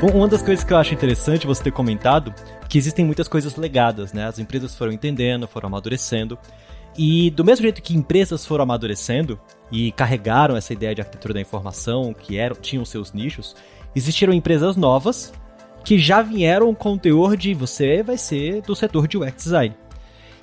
Bom, 0.00 0.08
uma 0.08 0.28
das 0.28 0.42
coisas 0.42 0.62
que 0.62 0.72
eu 0.72 0.76
acho 0.76 0.92
interessante 0.92 1.46
você 1.46 1.64
ter 1.64 1.70
comentado 1.70 2.34
que 2.68 2.76
existem 2.76 3.04
muitas 3.04 3.28
coisas 3.28 3.56
legadas, 3.56 4.12
né? 4.12 4.26
As 4.26 4.38
empresas 4.38 4.74
foram 4.74 4.92
entendendo, 4.92 5.48
foram 5.48 5.68
amadurecendo. 5.68 6.38
E 6.98 7.30
do 7.30 7.44
mesmo 7.44 7.62
jeito 7.62 7.82
que 7.82 7.96
empresas 7.96 8.44
foram 8.44 8.64
amadurecendo 8.64 9.38
e 9.70 9.92
carregaram 9.92 10.56
essa 10.56 10.72
ideia 10.72 10.94
de 10.94 11.00
arquitetura 11.00 11.34
da 11.34 11.40
informação, 11.40 12.14
que 12.14 12.36
eram, 12.36 12.56
tinham 12.56 12.84
seus 12.84 13.12
nichos, 13.12 13.54
existiram 13.96 14.32
empresas 14.34 14.76
novas 14.76 15.32
que 15.82 15.98
já 15.98 16.20
vieram 16.20 16.74
com 16.74 16.92
o 16.92 16.98
teor 16.98 17.36
de 17.36 17.54
você 17.54 18.02
vai 18.02 18.18
ser 18.18 18.60
do 18.60 18.76
setor 18.76 19.08
de 19.08 19.16
UX 19.16 19.44
design. 19.44 19.74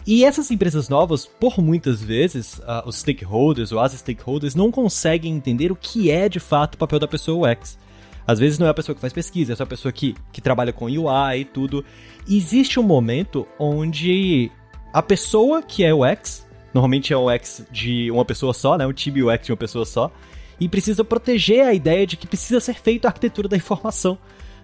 E 0.06 0.26
essas 0.26 0.52
empresas 0.52 0.90
novas, 0.90 1.26
por 1.26 1.60
muitas 1.60 2.02
vezes, 2.02 2.58
uh, 2.60 2.86
os 2.86 2.98
stakeholders 2.98 3.72
ou 3.72 3.80
as 3.80 3.94
stakeholders 3.94 4.56
não 4.56 4.72
conseguem 4.72 5.34
entender 5.34 5.72
o 5.72 5.76
que 5.76 6.10
é 6.10 6.28
de 6.28 6.40
fato 6.40 6.76
o 6.76 6.78
papel 6.78 7.00
da 7.00 7.08
pessoa 7.08 7.52
UX. 7.52 7.78
Às 8.26 8.40
vezes 8.40 8.58
não 8.58 8.68
é 8.68 8.70
a 8.70 8.74
pessoa 8.74 8.96
que 8.96 9.02
faz 9.02 9.14
pesquisa, 9.14 9.54
é 9.54 9.56
só 9.56 9.64
a 9.64 9.68
pessoa 9.68 9.92
que, 9.92 10.16
que 10.32 10.42
trabalha 10.42 10.74
com 10.74 10.86
UI 10.86 11.40
e 11.40 11.46
tudo. 11.46 11.86
Existe 12.28 12.80
um 12.80 12.84
momento 12.84 13.48
onde 13.60 14.50
a 14.92 15.02
pessoa 15.02 15.62
que 15.62 15.84
é 15.84 15.94
UX, 15.94 16.48
normalmente 16.74 17.14
é 17.14 17.18
um 17.18 17.28
UX 17.28 17.66
de 17.72 18.10
uma 18.12 18.26
pessoa 18.26 18.54
só, 18.54 18.78
né? 18.78 18.88
Um 18.88 18.94
time 18.94 19.24
UX 19.24 19.46
de 19.46 19.52
uma 19.52 19.58
pessoa 19.58 19.86
só, 19.86 20.12
e 20.60 20.70
precisa 20.70 21.04
proteger 21.04 21.66
a 21.66 21.74
ideia 21.74 22.06
de 22.06 22.18
que 22.18 22.28
precisa 22.28 22.60
ser 22.60 22.76
feita 22.76 23.08
a 23.08 23.10
arquitetura 23.10 23.48
da 23.48 23.58
informação, 23.58 24.18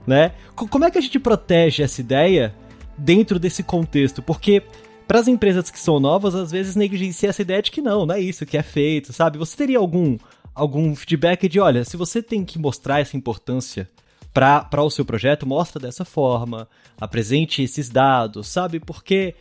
né? 0.06 0.34
Como 0.56 0.86
é 0.86 0.92
que 0.92 0.98
a 0.98 1.02
gente 1.02 1.20
protege 1.20 1.84
essa 1.84 2.02
ideia 2.02 2.56
dentro 2.98 3.40
desse 3.40 3.64
contexto? 3.64 4.22
Porque 4.22 4.64
para 5.08 5.20
as 5.20 5.28
empresas 5.28 5.72
que 5.72 5.80
são 5.80 6.00
novas, 6.00 6.36
às 6.36 6.52
vezes 6.52 6.76
negligencia 6.76 7.30
essa 7.30 7.42
ideia 7.42 7.62
de 7.62 7.72
que 7.72 7.82
não, 7.82 8.06
não 8.06 8.16
é 8.16 8.20
isso 8.20 8.46
que 8.46 8.58
é 8.58 8.64
feito, 8.64 9.12
sabe? 9.12 9.38
Você 9.38 9.58
teria 9.58 9.80
algum 9.80 10.18
algum 10.54 10.94
feedback 10.96 11.48
de, 11.48 11.60
olha, 11.60 11.86
se 11.86 11.96
você 11.96 12.22
tem 12.22 12.44
que 12.44 12.60
mostrar 12.60 13.00
essa 13.00 13.16
importância 13.16 13.90
para 14.34 14.84
o 14.84 14.90
seu 14.90 15.06
projeto, 15.06 15.48
mostra 15.48 15.80
dessa 15.80 16.06
forma, 16.06 16.68
apresente 17.00 17.64
esses 17.64 17.90
dados, 17.90 18.48
sabe? 18.48 18.80
Porque 18.80 19.36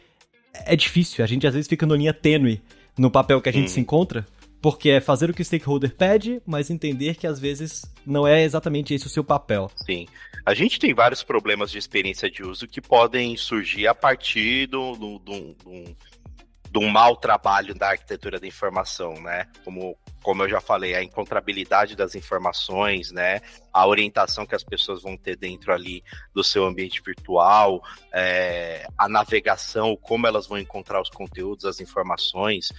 é 0.64 0.74
difícil, 0.74 1.24
a 1.24 1.26
gente 1.26 1.46
às 1.46 1.54
vezes 1.54 1.68
fica 1.68 1.86
no 1.86 1.94
linha 1.94 2.14
tênue 2.14 2.62
no 2.96 3.10
papel 3.10 3.40
que 3.40 3.48
a 3.48 3.52
gente 3.52 3.66
hum. 3.66 3.74
se 3.74 3.80
encontra, 3.80 4.26
porque 4.60 4.90
é 4.90 5.00
fazer 5.00 5.30
o 5.30 5.34
que 5.34 5.42
o 5.42 5.44
stakeholder 5.44 5.94
pede, 5.94 6.42
mas 6.46 6.70
entender 6.70 7.16
que 7.16 7.26
às 7.26 7.38
vezes 7.38 7.84
não 8.04 8.26
é 8.26 8.42
exatamente 8.42 8.94
esse 8.94 9.06
o 9.06 9.10
seu 9.10 9.22
papel. 9.22 9.70
Sim. 9.86 10.06
A 10.44 10.54
gente 10.54 10.78
tem 10.78 10.94
vários 10.94 11.22
problemas 11.22 11.70
de 11.70 11.78
experiência 11.78 12.30
de 12.30 12.42
uso 12.42 12.66
que 12.66 12.80
podem 12.80 13.36
surgir 13.36 13.86
a 13.86 13.94
partir 13.94 14.66
do, 14.66 14.94
do, 14.94 15.18
do, 15.18 15.54
do 15.54 15.96
de 16.70 16.78
um 16.78 16.88
mau 16.88 17.16
trabalho 17.16 17.74
da 17.74 17.90
arquitetura 17.90 18.38
da 18.38 18.46
informação, 18.46 19.14
né? 19.20 19.46
Como, 19.64 19.96
como 20.28 20.42
eu 20.42 20.48
já 20.50 20.60
falei, 20.60 20.94
a 20.94 21.02
encontrabilidade 21.02 21.96
das 21.96 22.14
informações, 22.14 23.10
né? 23.10 23.40
A 23.72 23.86
orientação 23.86 24.44
que 24.44 24.54
as 24.54 24.62
pessoas 24.62 25.02
vão 25.02 25.16
ter 25.16 25.38
dentro 25.38 25.72
ali 25.72 26.04
do 26.34 26.44
seu 26.44 26.66
ambiente 26.66 27.00
virtual, 27.02 27.82
é, 28.12 28.86
a 28.98 29.08
navegação, 29.08 29.96
como 29.96 30.26
elas 30.26 30.46
vão 30.46 30.58
encontrar 30.58 31.00
os 31.00 31.08
conteúdos, 31.08 31.64
as 31.64 31.80
informações. 31.80 32.70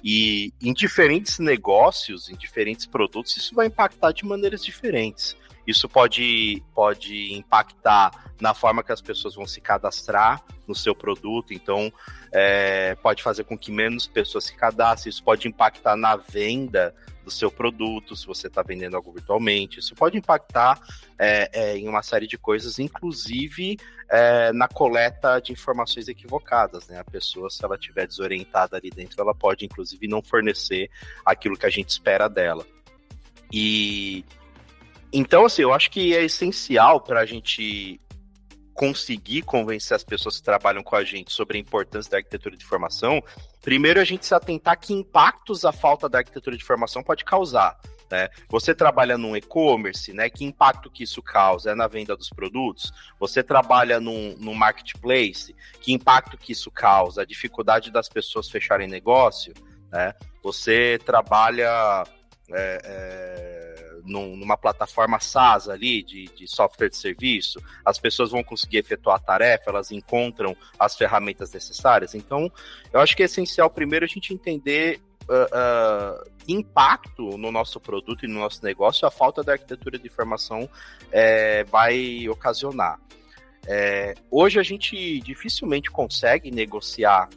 E 0.00 0.54
em 0.62 0.72
diferentes 0.72 1.40
negócios, 1.40 2.30
em 2.30 2.36
diferentes 2.36 2.86
produtos, 2.86 3.36
isso 3.36 3.52
vai 3.52 3.66
impactar 3.66 4.12
de 4.12 4.24
maneiras 4.24 4.64
diferentes. 4.64 5.36
Isso 5.66 5.88
pode, 5.88 6.62
pode 6.74 7.32
impactar 7.34 8.32
na 8.40 8.52
forma 8.52 8.82
que 8.82 8.92
as 8.92 9.00
pessoas 9.00 9.34
vão 9.34 9.46
se 9.46 9.60
cadastrar 9.60 10.42
no 10.66 10.74
seu 10.74 10.94
produto, 10.94 11.52
então 11.52 11.92
é, 12.32 12.94
pode 12.96 13.22
fazer 13.22 13.44
com 13.44 13.56
que 13.56 13.70
menos 13.70 14.06
pessoas 14.06 14.44
se 14.44 14.56
cadastrem, 14.56 15.10
isso 15.10 15.22
pode 15.22 15.46
impactar 15.46 15.96
na 15.96 16.16
venda 16.16 16.94
do 17.24 17.30
seu 17.30 17.50
produto, 17.50 18.16
se 18.16 18.26
você 18.26 18.48
está 18.48 18.62
vendendo 18.62 18.96
algo 18.96 19.12
virtualmente, 19.12 19.78
isso 19.78 19.94
pode 19.94 20.18
impactar 20.18 20.80
é, 21.18 21.48
é, 21.52 21.76
em 21.76 21.88
uma 21.88 22.02
série 22.02 22.26
de 22.26 22.36
coisas, 22.36 22.78
inclusive 22.78 23.78
é, 24.10 24.52
na 24.52 24.68
coleta 24.68 25.40
de 25.40 25.52
informações 25.52 26.08
equivocadas, 26.08 26.86
né? 26.88 26.98
A 26.98 27.04
pessoa, 27.04 27.48
se 27.48 27.64
ela 27.64 27.76
estiver 27.76 28.06
desorientada 28.06 28.76
ali 28.76 28.90
dentro, 28.90 29.20
ela 29.20 29.34
pode, 29.34 29.64
inclusive, 29.64 30.06
não 30.06 30.20
fornecer 30.20 30.90
aquilo 31.24 31.56
que 31.56 31.64
a 31.64 31.70
gente 31.70 31.88
espera 31.88 32.28
dela. 32.28 32.66
E 33.50 34.24
então, 35.12 35.44
assim, 35.44 35.62
eu 35.62 35.72
acho 35.72 35.90
que 35.90 36.16
é 36.16 36.24
essencial 36.24 37.00
para 37.00 37.20
a 37.20 37.26
gente 37.26 38.00
conseguir 38.74 39.42
convencer 39.42 39.94
as 39.94 40.02
pessoas 40.02 40.38
que 40.38 40.42
trabalham 40.42 40.82
com 40.82 40.96
a 40.96 41.04
gente 41.04 41.32
sobre 41.32 41.58
a 41.58 41.60
importância 41.60 42.10
da 42.10 42.16
arquitetura 42.16 42.56
de 42.56 42.64
informação, 42.64 43.22
primeiro 43.60 44.00
a 44.00 44.04
gente 44.04 44.24
se 44.24 44.34
atentar 44.34 44.78
que 44.80 44.94
impactos 44.94 45.64
a 45.64 45.72
falta 45.72 46.08
da 46.08 46.18
arquitetura 46.18 46.56
de 46.56 46.62
informação 46.62 47.02
pode 47.02 47.24
causar. 47.24 47.78
Né? 48.10 48.28
Você 48.48 48.74
trabalha 48.74 49.16
num 49.16 49.34
e-commerce, 49.34 50.12
né? 50.12 50.28
Que 50.28 50.44
impacto 50.44 50.90
que 50.90 51.02
isso 51.02 51.22
causa? 51.22 51.70
É 51.70 51.74
na 51.74 51.86
venda 51.86 52.14
dos 52.14 52.28
produtos? 52.28 52.92
Você 53.18 53.42
trabalha 53.42 53.98
num, 53.98 54.36
num 54.38 54.52
marketplace, 54.52 55.56
que 55.80 55.94
impacto 55.94 56.36
que 56.36 56.52
isso 56.52 56.70
causa? 56.70 57.22
A 57.22 57.24
dificuldade 57.24 57.90
das 57.90 58.10
pessoas 58.10 58.50
fecharem 58.50 58.86
negócio, 58.86 59.54
né? 59.90 60.12
Você 60.42 60.98
trabalha 61.06 62.04
é, 62.52 62.80
é, 62.84 63.61
num, 64.04 64.36
numa 64.36 64.56
plataforma 64.56 65.18
SaaS 65.20 65.68
ali, 65.68 66.02
de, 66.02 66.24
de 66.36 66.46
software 66.46 66.88
de 66.88 66.96
serviço, 66.96 67.60
as 67.84 67.98
pessoas 67.98 68.30
vão 68.30 68.42
conseguir 68.42 68.78
efetuar 68.78 69.16
a 69.16 69.20
tarefa, 69.20 69.70
elas 69.70 69.90
encontram 69.90 70.56
as 70.78 70.96
ferramentas 70.96 71.52
necessárias. 71.52 72.14
Então, 72.14 72.50
eu 72.92 73.00
acho 73.00 73.16
que 73.16 73.22
é 73.22 73.26
essencial 73.26 73.70
primeiro 73.70 74.04
a 74.04 74.08
gente 74.08 74.34
entender 74.34 75.00
uh, 75.28 76.18
uh, 76.18 76.30
impacto 76.48 77.36
no 77.36 77.52
nosso 77.52 77.80
produto 77.80 78.24
e 78.24 78.28
no 78.28 78.40
nosso 78.40 78.62
negócio 78.64 79.06
a 79.06 79.10
falta 79.10 79.42
da 79.42 79.52
arquitetura 79.52 79.98
de 79.98 80.06
informação 80.06 80.68
é, 81.10 81.64
vai 81.64 82.28
ocasionar. 82.28 82.98
É, 83.66 84.14
hoje 84.30 84.58
a 84.58 84.62
gente 84.62 85.20
dificilmente 85.20 85.90
consegue 85.90 86.50
negociar 86.50 87.28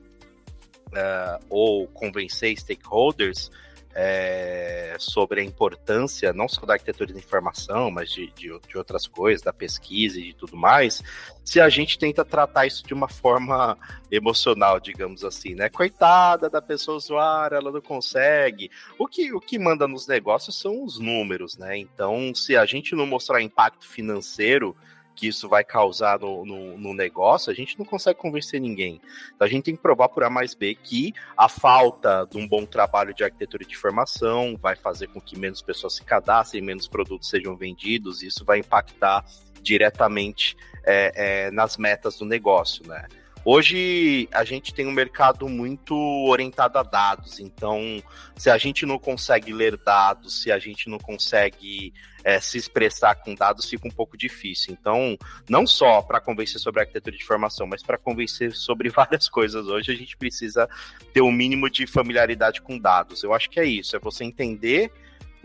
uh, 0.87 1.45
ou 1.49 1.87
convencer 1.87 2.57
stakeholders 2.57 3.51
é, 3.97 4.97
sobre 4.99 5.39
a 5.39 5.43
importância 5.43 6.33
não 6.33 6.49
só 6.49 6.65
da 6.65 6.73
arquitetura 6.73 7.13
de 7.13 7.17
informação, 7.17 7.89
mas 7.89 8.11
de, 8.11 8.27
de, 8.31 8.51
de, 8.67 8.77
outras 8.77 9.07
coisas, 9.07 9.41
da 9.41 9.53
pesquisa 9.53 10.19
e 10.19 10.23
de 10.23 10.33
tudo 10.33 10.57
mais, 10.57 11.01
se 11.45 11.61
a 11.61 11.69
gente 11.69 11.97
tenta 11.97 12.25
tratar 12.25 12.65
isso 12.65 12.85
de 12.85 12.93
uma 12.93 13.07
forma 13.07 13.77
emocional, 14.11 14.81
digamos 14.81 15.23
assim, 15.23 15.55
né? 15.55 15.69
Coitada 15.69 16.49
da 16.49 16.61
pessoa 16.61 16.97
usuária, 16.97 17.55
ela 17.55 17.71
não 17.71 17.81
consegue. 17.81 18.69
O 18.99 19.07
que, 19.07 19.31
o 19.31 19.39
que 19.39 19.57
manda 19.57 19.87
nos 19.87 20.07
negócios 20.07 20.59
são 20.59 20.83
os 20.83 20.99
números, 20.99 21.57
né? 21.57 21.77
Então, 21.77 22.35
se 22.35 22.57
a 22.57 22.65
gente 22.65 22.95
não 22.95 23.05
mostrar 23.05 23.41
impacto 23.41 23.87
financeiro 23.87 24.75
que 25.15 25.27
isso 25.27 25.47
vai 25.47 25.63
causar 25.63 26.19
no, 26.19 26.45
no, 26.45 26.77
no, 26.77 26.93
negócio, 26.93 27.51
a 27.51 27.55
gente 27.55 27.77
não 27.79 27.85
consegue 27.85 28.19
convencer 28.19 28.59
ninguém. 28.59 29.01
Então 29.35 29.47
a 29.47 29.49
gente 29.49 29.63
tem 29.63 29.75
que 29.75 29.81
provar 29.81 30.09
por 30.09 30.23
A 30.23 30.29
mais 30.29 30.53
B 30.53 30.75
que 30.75 31.13
a 31.37 31.47
falta 31.47 32.27
de 32.29 32.37
um 32.37 32.47
bom 32.47 32.65
trabalho 32.65 33.13
de 33.13 33.23
arquitetura 33.23 33.63
de 33.63 33.73
informação 33.73 34.57
vai 34.61 34.75
fazer 34.75 35.07
com 35.07 35.21
que 35.21 35.39
menos 35.39 35.61
pessoas 35.61 35.95
se 35.95 36.03
cadastrem, 36.03 36.61
menos 36.61 36.87
produtos 36.87 37.29
sejam 37.29 37.55
vendidos, 37.55 38.21
e 38.21 38.27
isso 38.27 38.43
vai 38.43 38.59
impactar 38.59 39.25
diretamente 39.61 40.55
é, 40.83 41.45
é, 41.47 41.51
nas 41.51 41.77
metas 41.77 42.17
do 42.17 42.25
negócio, 42.25 42.87
né? 42.87 43.07
Hoje 43.47 44.27
a 44.31 44.43
gente 44.43 44.73
tem 44.73 44.87
um 44.87 44.91
mercado 44.91 45.47
muito 45.47 45.95
orientado 46.27 46.79
a 46.79 46.83
dados, 46.83 47.39
então 47.39 48.01
se 48.35 48.49
a 48.49 48.57
gente 48.57 48.87
não 48.87 48.97
consegue 48.97 49.53
ler 49.53 49.77
dados, 49.77 50.41
se 50.41 50.51
a 50.51 50.57
gente 50.57 50.89
não 50.89 50.97
consegue 50.97 51.93
é, 52.23 52.39
se 52.39 52.57
expressar 52.57 53.13
com 53.13 53.35
dados, 53.35 53.69
fica 53.69 53.87
um 53.87 53.91
pouco 53.91 54.17
difícil. 54.17 54.73
Então, 54.73 55.15
não 55.47 55.67
só 55.67 56.01
para 56.01 56.19
convencer 56.19 56.59
sobre 56.59 56.81
arquitetura 56.81 57.15
de 57.15 57.21
informação, 57.21 57.67
mas 57.67 57.83
para 57.83 57.99
convencer 57.99 58.51
sobre 58.51 58.89
várias 58.89 59.29
coisas 59.29 59.67
hoje, 59.67 59.91
a 59.91 59.95
gente 59.95 60.17
precisa 60.17 60.67
ter 61.13 61.21
o 61.21 61.27
um 61.27 61.31
mínimo 61.31 61.69
de 61.69 61.85
familiaridade 61.85 62.63
com 62.63 62.79
dados. 62.79 63.21
Eu 63.21 63.31
acho 63.31 63.47
que 63.51 63.59
é 63.59 63.65
isso, 63.65 63.95
é 63.95 63.99
você 63.99 64.23
entender 64.23 64.91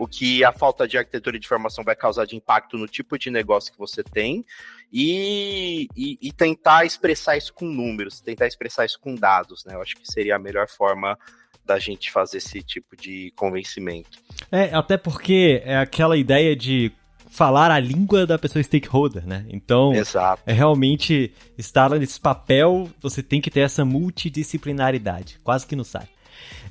o 0.01 0.07
que 0.07 0.43
a 0.43 0.51
falta 0.51 0.87
de 0.87 0.97
arquitetura 0.97 1.37
de 1.37 1.45
informação 1.45 1.83
vai 1.83 1.95
causar 1.95 2.25
de 2.25 2.35
impacto 2.35 2.75
no 2.75 2.87
tipo 2.87 3.19
de 3.19 3.29
negócio 3.29 3.71
que 3.71 3.77
você 3.77 4.03
tem 4.03 4.43
e, 4.91 5.87
e, 5.95 6.17
e 6.19 6.31
tentar 6.31 6.85
expressar 6.85 7.37
isso 7.37 7.53
com 7.53 7.65
números, 7.65 8.19
tentar 8.19 8.47
expressar 8.47 8.83
isso 8.83 8.99
com 8.99 9.13
dados, 9.13 9.63
né? 9.63 9.75
Eu 9.75 9.81
acho 9.83 9.95
que 9.95 10.11
seria 10.11 10.37
a 10.37 10.39
melhor 10.39 10.67
forma 10.67 11.15
da 11.63 11.77
gente 11.77 12.11
fazer 12.11 12.39
esse 12.39 12.63
tipo 12.63 12.97
de 12.97 13.31
convencimento. 13.35 14.17
É, 14.51 14.73
até 14.73 14.97
porque 14.97 15.61
é 15.63 15.77
aquela 15.77 16.17
ideia 16.17 16.55
de 16.55 16.91
falar 17.29 17.69
a 17.69 17.79
língua 17.79 18.25
da 18.25 18.39
pessoa 18.39 18.63
stakeholder, 18.63 19.23
né? 19.23 19.45
Então, 19.49 19.93
Exato. 19.93 20.41
é 20.47 20.51
realmente 20.51 21.31
estar 21.59 21.91
nesse 21.91 22.19
papel, 22.19 22.89
você 22.99 23.21
tem 23.21 23.39
que 23.39 23.51
ter 23.51 23.59
essa 23.59 23.85
multidisciplinaridade, 23.85 25.37
quase 25.43 25.67
que 25.67 25.75
não 25.75 25.83
sai. 25.83 26.07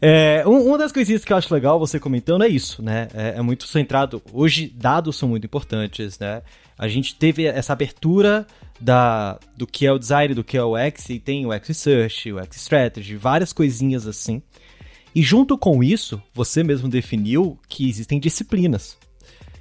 É, 0.00 0.42
um, 0.46 0.66
uma 0.66 0.78
das 0.78 0.92
coisinhas 0.92 1.24
que 1.24 1.32
eu 1.32 1.36
acho 1.36 1.52
legal 1.52 1.78
você 1.78 2.00
comentando 2.00 2.42
é 2.42 2.48
isso, 2.48 2.82
né? 2.82 3.08
É, 3.12 3.34
é, 3.36 3.42
muito 3.42 3.66
centrado. 3.66 4.22
Hoje, 4.32 4.72
dados 4.74 5.16
são 5.16 5.28
muito 5.28 5.44
importantes, 5.44 6.18
né? 6.18 6.42
A 6.78 6.88
gente 6.88 7.14
teve 7.14 7.44
essa 7.44 7.74
abertura 7.74 8.46
da, 8.80 9.38
do 9.56 9.66
que 9.66 9.86
é 9.86 9.92
o 9.92 9.98
design, 9.98 10.34
do 10.34 10.42
que 10.42 10.56
é 10.56 10.64
o 10.64 10.76
X, 10.76 11.10
e 11.10 11.18
tem 11.18 11.44
o 11.44 11.52
X 11.52 11.68
Research, 11.68 12.32
o 12.32 12.38
X 12.38 12.56
Strategy, 12.56 13.16
várias 13.16 13.52
coisinhas 13.52 14.06
assim. 14.06 14.42
E 15.14 15.22
junto 15.22 15.58
com 15.58 15.82
isso, 15.84 16.22
você 16.32 16.62
mesmo 16.62 16.88
definiu 16.88 17.58
que 17.68 17.88
existem 17.88 18.18
disciplinas. 18.18 18.96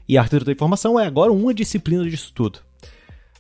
E 0.08 0.18
a 0.18 0.22
arquitetura 0.22 0.46
da 0.46 0.52
informação 0.52 1.00
é 1.00 1.06
agora 1.06 1.32
uma 1.32 1.54
disciplina 1.54 2.08
disso 2.10 2.32
tudo. 2.34 2.60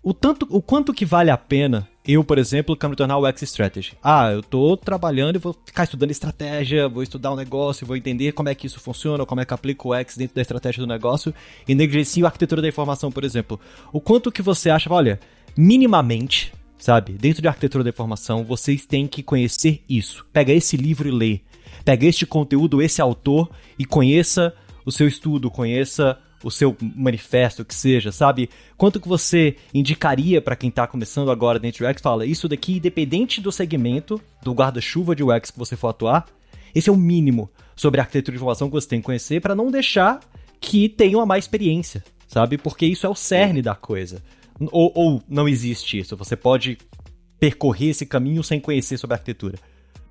O, 0.03 0.13
tanto, 0.13 0.47
o 0.49 0.61
quanto 0.61 0.93
que 0.93 1.05
vale 1.05 1.29
a 1.29 1.37
pena 1.37 1.87
eu, 2.13 2.23
por 2.23 2.37
exemplo, 2.37 2.75
quero 2.75 2.89
me 2.89 2.95
tornar 2.95 3.17
o 3.17 3.27
X 3.27 3.43
Strategy. 3.43 3.93
Ah, 4.03 4.31
eu 4.31 4.41
tô 4.41 4.75
trabalhando 4.75 5.35
e 5.35 5.39
vou 5.39 5.55
ficar 5.65 5.83
estudando 5.83 6.11
estratégia, 6.11 6.89
vou 6.89 7.03
estudar 7.03 7.31
um 7.31 7.35
negócio, 7.35 7.85
vou 7.85 7.95
entender 7.95 8.31
como 8.31 8.49
é 8.49 8.55
que 8.55 8.65
isso 8.65 8.79
funciona, 8.79 9.25
como 9.25 9.41
é 9.41 9.45
que 9.45 9.53
aplico 9.53 9.89
o 9.89 9.93
X 9.93 10.17
dentro 10.17 10.35
da 10.35 10.41
estratégia 10.41 10.81
do 10.81 10.87
negócio 10.87 11.33
e 11.67 11.75
negligencio 11.75 12.25
a 12.25 12.29
arquitetura 12.29 12.61
da 12.61 12.67
informação, 12.67 13.11
por 13.11 13.23
exemplo. 13.23 13.59
O 13.93 14.01
quanto 14.01 14.31
que 14.31 14.41
você 14.41 14.69
acha, 14.69 14.91
olha, 14.91 15.19
minimamente, 15.55 16.51
sabe, 16.79 17.13
dentro 17.13 17.41
de 17.41 17.47
arquitetura 17.47 17.83
da 17.83 17.89
informação, 17.91 18.43
vocês 18.43 18.85
têm 18.85 19.05
que 19.05 19.21
conhecer 19.21 19.83
isso. 19.87 20.25
Pega 20.33 20.51
esse 20.51 20.77
livro 20.77 21.07
e 21.07 21.11
lê. 21.11 21.41
Pega 21.85 22.07
este 22.07 22.25
conteúdo, 22.25 22.81
esse 22.81 23.01
autor 23.01 23.49
e 23.77 23.85
conheça 23.85 24.53
o 24.85 24.91
seu 24.91 25.07
estudo, 25.07 25.51
conheça 25.51 26.17
o 26.43 26.49
seu 26.49 26.75
manifesto, 26.81 27.65
que 27.65 27.75
seja, 27.75 28.11
sabe? 28.11 28.49
Quanto 28.77 28.99
que 28.99 29.07
você 29.07 29.55
indicaria 29.73 30.41
para 30.41 30.55
quem 30.55 30.69
está 30.69 30.87
começando 30.87 31.31
agora 31.31 31.59
dentro 31.59 31.85
do 31.85 31.89
UX? 31.89 32.01
Fala, 32.01 32.25
isso 32.25 32.47
daqui, 32.47 32.77
independente 32.77 33.41
do 33.41 33.51
segmento, 33.51 34.21
do 34.41 34.53
guarda-chuva 34.53 35.15
de 35.15 35.23
UX 35.23 35.51
que 35.51 35.59
você 35.59 35.75
for 35.75 35.89
atuar, 35.89 36.25
esse 36.73 36.89
é 36.89 36.93
o 36.93 36.97
mínimo 36.97 37.49
sobre 37.75 37.99
a 37.99 38.03
arquitetura 38.03 38.33
de 38.33 38.37
informação 38.37 38.67
que 38.67 38.73
você 38.73 38.87
tem 38.87 38.99
que 38.99 39.05
conhecer 39.05 39.41
para 39.41 39.55
não 39.55 39.71
deixar 39.71 40.19
que 40.59 40.89
tenha 40.89 41.17
uma 41.17 41.25
má 41.25 41.37
experiência, 41.37 42.03
sabe? 42.27 42.57
Porque 42.57 42.85
isso 42.85 43.05
é 43.05 43.09
o 43.09 43.15
cerne 43.15 43.61
da 43.61 43.75
coisa. 43.75 44.21
Ou, 44.71 44.91
ou 44.93 45.23
não 45.27 45.47
existe 45.47 45.99
isso, 45.99 46.17
você 46.17 46.35
pode 46.35 46.77
percorrer 47.39 47.89
esse 47.89 48.05
caminho 48.05 48.43
sem 48.43 48.59
conhecer 48.59 48.97
sobre 48.97 49.13
a 49.13 49.17
arquitetura. 49.17 49.57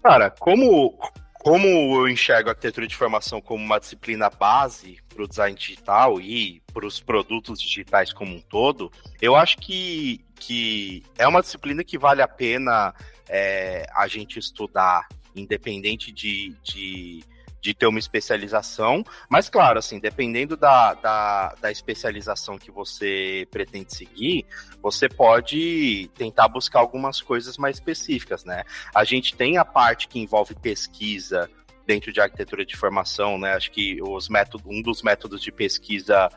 Cara, 0.02 0.30
como 0.30 0.98
como 1.38 1.66
eu 2.00 2.08
enxergo 2.08 2.48
a 2.48 2.52
arquitetura 2.52 2.86
de 2.86 2.94
informação 2.94 3.40
como 3.40 3.64
uma 3.64 3.78
disciplina 3.78 4.28
base 4.28 4.98
para 5.08 5.22
o 5.22 5.28
design 5.28 5.56
digital 5.56 6.20
e 6.20 6.60
para 6.72 6.86
os 6.86 7.00
produtos 7.00 7.60
digitais 7.60 8.12
como 8.12 8.34
um 8.34 8.40
todo, 8.40 8.90
eu 9.20 9.36
acho 9.36 9.56
que, 9.58 10.24
que 10.34 11.02
é 11.16 11.26
uma 11.26 11.40
disciplina 11.40 11.84
que 11.84 11.98
vale 11.98 12.22
a 12.22 12.28
pena 12.28 12.94
é, 13.28 13.86
a 13.94 14.06
gente 14.06 14.38
estudar, 14.38 15.06
independente 15.34 16.10
de, 16.12 16.54
de 16.62 17.24
de 17.60 17.74
ter 17.74 17.86
uma 17.86 17.98
especialização, 17.98 19.04
mas 19.28 19.48
claro, 19.48 19.78
assim, 19.78 19.98
dependendo 19.98 20.56
da, 20.56 20.94
da, 20.94 21.54
da, 21.60 21.70
especialização 21.70 22.56
que 22.56 22.70
você 22.70 23.46
pretende 23.50 23.94
seguir, 23.94 24.46
você 24.80 25.08
pode 25.08 26.08
tentar 26.14 26.48
buscar 26.48 26.78
algumas 26.78 27.20
coisas 27.20 27.58
mais 27.58 27.76
específicas, 27.76 28.44
né? 28.44 28.62
A 28.94 29.04
gente 29.04 29.34
tem 29.34 29.58
a 29.58 29.64
parte 29.64 30.08
que 30.08 30.18
envolve 30.18 30.54
pesquisa 30.54 31.50
dentro 31.86 32.12
de 32.12 32.20
arquitetura 32.20 32.64
de 32.64 32.74
informação, 32.74 33.38
né? 33.38 33.54
Acho 33.54 33.70
que 33.70 33.98
os 34.02 34.28
métodos, 34.28 34.66
um 34.66 34.82
dos 34.82 35.02
métodos 35.02 35.42
de 35.42 35.50
pesquisa 35.50 36.28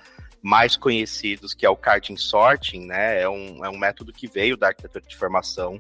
mais 0.41 0.75
conhecidos, 0.75 1.53
que 1.53 1.65
é 1.65 1.69
o 1.69 1.75
carding 1.75 2.17
sorting, 2.17 2.85
né? 2.87 3.21
É 3.21 3.29
um, 3.29 3.63
é 3.63 3.69
um 3.69 3.77
método 3.77 4.11
que 4.11 4.27
veio 4.27 4.57
da 4.57 4.67
arquitetura 4.67 5.05
de 5.05 5.13
informação. 5.13 5.79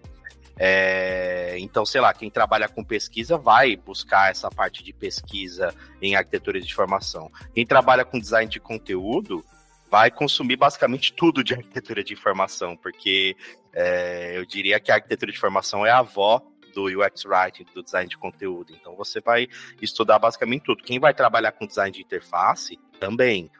É, 0.57 1.55
então, 1.59 1.85
sei 1.85 2.01
lá, 2.01 2.13
quem 2.13 2.29
trabalha 2.29 2.67
com 2.67 2.83
pesquisa 2.83 3.37
vai 3.37 3.75
buscar 3.75 4.31
essa 4.31 4.49
parte 4.49 4.83
de 4.83 4.93
pesquisa 4.93 5.73
em 6.01 6.15
arquitetura 6.15 6.59
de 6.59 6.67
informação. 6.67 7.31
Quem 7.53 7.65
trabalha 7.65 8.05
com 8.05 8.19
design 8.19 8.49
de 8.49 8.59
conteúdo 8.59 9.43
vai 9.89 10.09
consumir 10.09 10.55
basicamente 10.55 11.11
tudo 11.13 11.43
de 11.43 11.53
arquitetura 11.53 12.03
de 12.03 12.13
informação, 12.13 12.77
porque 12.77 13.35
é, 13.73 14.37
eu 14.37 14.45
diria 14.45 14.79
que 14.79 14.91
a 14.91 14.95
arquitetura 14.95 15.31
de 15.31 15.37
informação 15.37 15.85
é 15.85 15.91
a 15.91 15.99
avó 15.99 16.41
do 16.73 16.85
UX 16.85 17.25
Writing, 17.25 17.65
do 17.73 17.83
design 17.83 18.09
de 18.09 18.17
conteúdo. 18.17 18.73
Então 18.73 18.95
você 18.95 19.19
vai 19.19 19.47
estudar 19.81 20.17
basicamente 20.19 20.63
tudo. 20.63 20.83
Quem 20.83 20.99
vai 20.99 21.13
trabalhar 21.13 21.51
com 21.51 21.67
design 21.67 21.91
de 21.91 22.01
interface 22.01 22.79
também. 22.99 23.51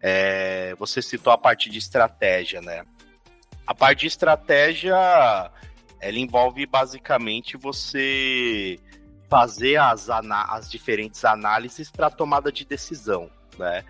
É, 0.00 0.74
você 0.76 1.00
citou 1.00 1.32
a 1.32 1.38
parte 1.38 1.70
de 1.70 1.78
estratégia, 1.78 2.60
né? 2.60 2.84
A 3.66 3.74
parte 3.74 4.00
de 4.00 4.06
estratégia 4.06 4.96
ela 6.00 6.18
envolve 6.18 6.64
basicamente 6.66 7.56
você 7.56 8.78
fazer 9.28 9.76
as, 9.76 10.08
as 10.08 10.70
diferentes 10.70 11.24
análises 11.24 11.90
para 11.90 12.10
tomada 12.10 12.50
de 12.50 12.64
decisão, 12.64 13.30
né? 13.58 13.84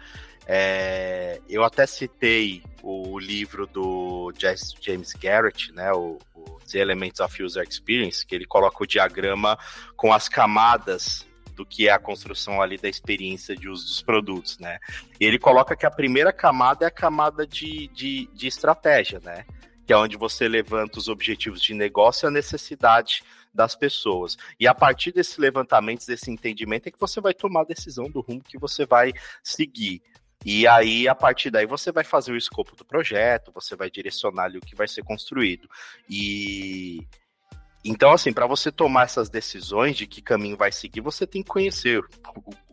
É, 0.50 1.42
eu 1.46 1.62
até 1.62 1.86
citei 1.86 2.62
o 2.82 3.18
livro 3.18 3.66
do 3.66 4.32
James 4.80 5.12
Garrett, 5.12 5.70
né, 5.72 5.92
o, 5.92 6.18
o, 6.34 6.58
The 6.72 6.78
Elements 6.78 7.20
of 7.20 7.42
User 7.42 7.62
Experience, 7.68 8.24
que 8.24 8.34
ele 8.34 8.46
coloca 8.46 8.82
o 8.82 8.86
diagrama 8.86 9.58
com 9.94 10.10
as 10.10 10.26
camadas 10.26 11.26
do 11.54 11.66
que 11.66 11.88
é 11.88 11.92
a 11.92 11.98
construção 11.98 12.62
ali 12.62 12.78
da 12.78 12.88
experiência 12.88 13.54
de 13.54 13.68
uso 13.68 13.84
dos 13.84 14.00
produtos, 14.00 14.58
né? 14.58 14.78
E 15.20 15.24
ele 15.26 15.38
coloca 15.38 15.76
que 15.76 15.84
a 15.84 15.90
primeira 15.90 16.32
camada 16.32 16.84
é 16.84 16.88
a 16.88 16.90
camada 16.90 17.46
de, 17.46 17.88
de, 17.88 18.30
de 18.32 18.46
estratégia, 18.46 19.20
né? 19.20 19.44
Que 19.88 19.92
é 19.94 19.96
onde 19.96 20.18
você 20.18 20.46
levanta 20.46 20.98
os 20.98 21.08
objetivos 21.08 21.62
de 21.62 21.72
negócio 21.72 22.26
e 22.26 22.28
a 22.28 22.30
necessidade 22.30 23.24
das 23.54 23.74
pessoas. 23.74 24.36
E 24.60 24.68
a 24.68 24.74
partir 24.74 25.12
desse 25.12 25.40
levantamento, 25.40 26.06
desse 26.06 26.30
entendimento, 26.30 26.88
é 26.88 26.90
que 26.90 27.00
você 27.00 27.22
vai 27.22 27.32
tomar 27.32 27.62
a 27.62 27.64
decisão 27.64 28.04
do 28.10 28.20
rumo 28.20 28.42
que 28.42 28.58
você 28.58 28.84
vai 28.84 29.14
seguir. 29.42 30.02
E 30.44 30.66
aí, 30.66 31.08
a 31.08 31.14
partir 31.14 31.50
daí, 31.50 31.64
você 31.64 31.90
vai 31.90 32.04
fazer 32.04 32.32
o 32.32 32.36
escopo 32.36 32.76
do 32.76 32.84
projeto, 32.84 33.50
você 33.50 33.74
vai 33.74 33.90
direcionar 33.90 34.44
ali 34.44 34.58
o 34.58 34.60
que 34.60 34.76
vai 34.76 34.86
ser 34.86 35.02
construído. 35.04 35.66
E 36.06 37.00
então, 37.82 38.12
assim, 38.12 38.30
para 38.30 38.46
você 38.46 38.70
tomar 38.70 39.04
essas 39.04 39.30
decisões 39.30 39.96
de 39.96 40.06
que 40.06 40.20
caminho 40.20 40.58
vai 40.58 40.70
seguir, 40.70 41.00
você 41.00 41.26
tem 41.26 41.42
que 41.42 41.48
conhecer 41.48 42.04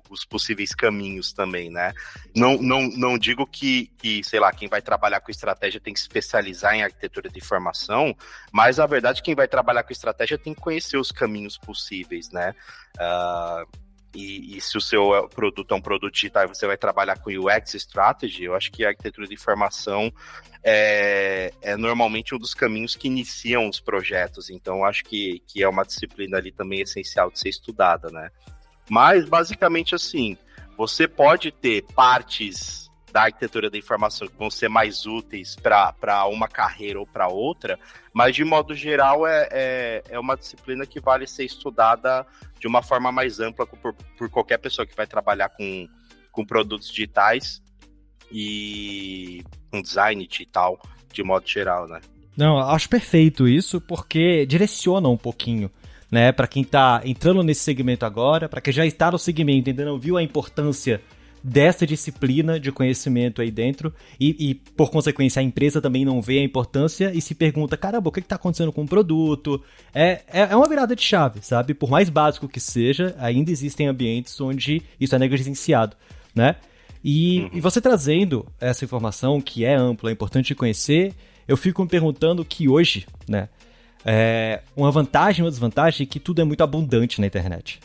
os 0.10 0.26
possíveis 0.26 0.74
caminhos 0.74 1.34
também, 1.34 1.70
né? 1.70 1.94
Não, 2.36 2.58
não, 2.58 2.88
não 2.89 3.18
digo 3.18 3.46
que, 3.46 3.88
que, 3.98 4.24
sei 4.24 4.39
lá, 4.39 4.52
quem 4.52 4.68
vai 4.68 4.82
trabalhar 4.82 5.20
com 5.20 5.32
estratégia 5.32 5.80
tem 5.80 5.94
que 5.94 6.00
se 6.00 6.06
especializar 6.06 6.76
em 6.76 6.84
arquitetura 6.84 7.30
de 7.30 7.38
informação, 7.38 8.15
mas 8.52 8.80
a 8.80 8.86
verdade 8.86 9.22
quem 9.22 9.36
vai 9.36 9.48
trabalhar 9.48 9.84
com 9.84 9.94
estratégia 9.94 10.38
tem 10.38 10.54
que 10.54 10.62
conhecer 10.62 10.98
os 10.98 11.12
caminhos 11.12 11.58
possíveis, 11.58 12.30
né? 12.32 12.54
Uh, 12.98 13.86
e, 14.15 14.56
e, 14.56 14.62
se 14.62 14.78
o 14.78 14.82
seu 14.82 15.28
produto 15.28 15.74
é 15.74 15.78
um 15.78 15.82
produto 15.82 16.13
digital 16.13 16.48
você 16.48 16.65
vai 16.65 16.78
trabalhar 16.78 17.20
com 17.20 17.30
UX 17.30 17.74
Strategy, 17.74 18.46
eu 18.46 18.56
acho 18.56 18.72
que 18.72 18.86
a 18.86 18.89
arquitetura 18.89 19.28
de 19.28 19.34
informação 19.34 20.10
é, 20.63 21.52
é 21.62 21.76
normalmente 21.76 22.34
um 22.34 22.39
dos 22.39 22.54
caminhos 22.54 22.96
que 22.96 23.08
iniciam 23.08 23.70
os 23.70 23.80
projetos. 23.80 24.50
Então, 24.50 24.86
acho 24.86 25.04
que, 25.04 25.44
que 25.46 25.62
é 25.62 25.68
uma 25.68 25.84
disciplina 25.84 26.38
ali 26.38 26.52
também 26.52 26.82
essencial 26.82 27.30
de 27.30 27.39
ser 27.39 27.50
estudada, 27.50 28.10
né? 28.10 28.32
Mas, 28.89 29.28
basicamente, 29.28 29.95
assim, 29.95 30.38
você 30.78 31.08
pode 31.08 31.52
ter 31.52 31.84
partes 31.93 32.86
da 33.15 33.24
arquitetura 33.24 33.69
da 33.69 33.78
informação 33.78 34.28
que 34.28 34.38
vão 34.38 34.50
ser 34.50 34.67
mais 34.67 35.06
úteis 35.06 35.56
para 35.56 36.26
uma 36.26 36.50
carreira 36.50 37.00
ou 37.00 37.08
para 37.08 37.30
outra, 37.30 37.80
mas 38.13 38.36
de 38.36 38.43
modo 38.43 38.76
geral 38.76 39.26
é, 39.26 39.48
é, 39.52 40.04
é, 40.10 40.19
uma 40.19 40.36
disciplina 40.36 40.86
que 40.86 41.00
vale 41.00 41.26
ser 41.26 41.45
estudada 41.45 42.28
de 42.60 42.67
uma 42.67 42.82
forma 42.82 43.13
mais 43.13 43.39
ampla 43.39 43.65
por, 43.65 43.93
por 44.17 44.30
qualquer 44.30 44.58
pessoa 44.58 44.86
que 44.86 44.93
vai 44.93 45.08
trabalhar 45.08 45.48
com, 45.48 45.88
com 46.30 46.45
produtos 46.45 46.89
digitais 46.89 47.63
e 48.30 49.45
com 49.71 49.82
design 49.82 50.28
digital 50.28 50.78
de 51.13 51.24
modo 51.24 51.48
geral, 51.48 51.88
né? 51.88 52.02
Não, 52.36 52.58
acho 52.60 52.89
perfeito 52.89 53.48
isso 53.48 53.80
porque 53.80 54.45
direciona 54.45 55.08
um 55.08 55.15
pouquinho 55.15 55.71
né? 56.15 56.32
Para 56.32 56.47
quem 56.47 56.63
está 56.63 57.01
entrando 57.04 57.43
nesse 57.43 57.60
segmento 57.60 58.06
agora, 58.06 58.47
para 58.47 58.62
quem 58.62 58.71
já 58.71 58.86
está 58.86 59.12
no 59.12 59.19
segmento 59.19 59.67
e 59.67 59.71
ainda 59.71 59.84
não 59.84 59.99
viu 59.99 60.15
a 60.15 60.23
importância 60.23 61.01
dessa 61.43 61.86
disciplina 61.86 62.58
de 62.58 62.71
conhecimento 62.71 63.41
aí 63.41 63.51
dentro 63.51 63.93
e, 64.17 64.49
e, 64.49 64.56
por 64.56 64.89
consequência, 64.89 65.41
a 65.41 65.43
empresa 65.43 65.82
também 65.82 66.06
não 66.06 66.21
vê 66.21 66.39
a 66.39 66.43
importância 66.43 67.12
e 67.13 67.19
se 67.19 67.36
pergunta, 67.36 67.75
caramba, 67.75 68.08
o 68.08 68.12
que 68.13 68.21
está 68.21 68.38
acontecendo 68.38 68.71
com 68.71 68.84
o 68.84 68.88
produto? 68.88 69.62
É, 69.93 70.21
é, 70.32 70.39
é, 70.51 70.56
uma 70.56 70.69
virada 70.69 70.95
de 70.95 71.01
chave, 71.04 71.41
sabe? 71.41 71.73
Por 71.73 71.89
mais 71.89 72.10
básico 72.10 72.47
que 72.47 72.62
seja, 72.62 73.13
ainda 73.19 73.51
existem 73.51 73.86
ambientes 73.86 74.39
onde 74.39 74.82
isso 74.97 75.15
é 75.15 75.19
negligenciado, 75.19 75.97
né? 76.34 76.56
E, 77.04 77.49
e 77.51 77.60
você 77.60 77.82
trazendo 77.82 78.47
essa 78.58 78.86
informação, 78.86 79.41
que 79.41 79.65
é 79.65 79.75
ampla, 79.75 80.12
é 80.12 80.13
importante 80.13 80.56
conhecer, 80.56 81.13
eu 81.45 81.58
fico 81.58 81.84
me 81.84 81.89
perguntando 81.89 82.45
que 82.45 82.69
hoje, 82.69 83.06
né, 83.28 83.49
é, 84.06 84.62
uma 84.76 84.91
vantagem 84.91 85.44
ou 85.44 85.50
desvantagem 85.50 86.04
é 86.04 86.08
que 86.08 86.20
tudo 86.20 86.39
é 86.39 86.44
muito 86.44 86.63
abundante 86.63 87.20
na 87.20 87.26
internet. 87.26 87.80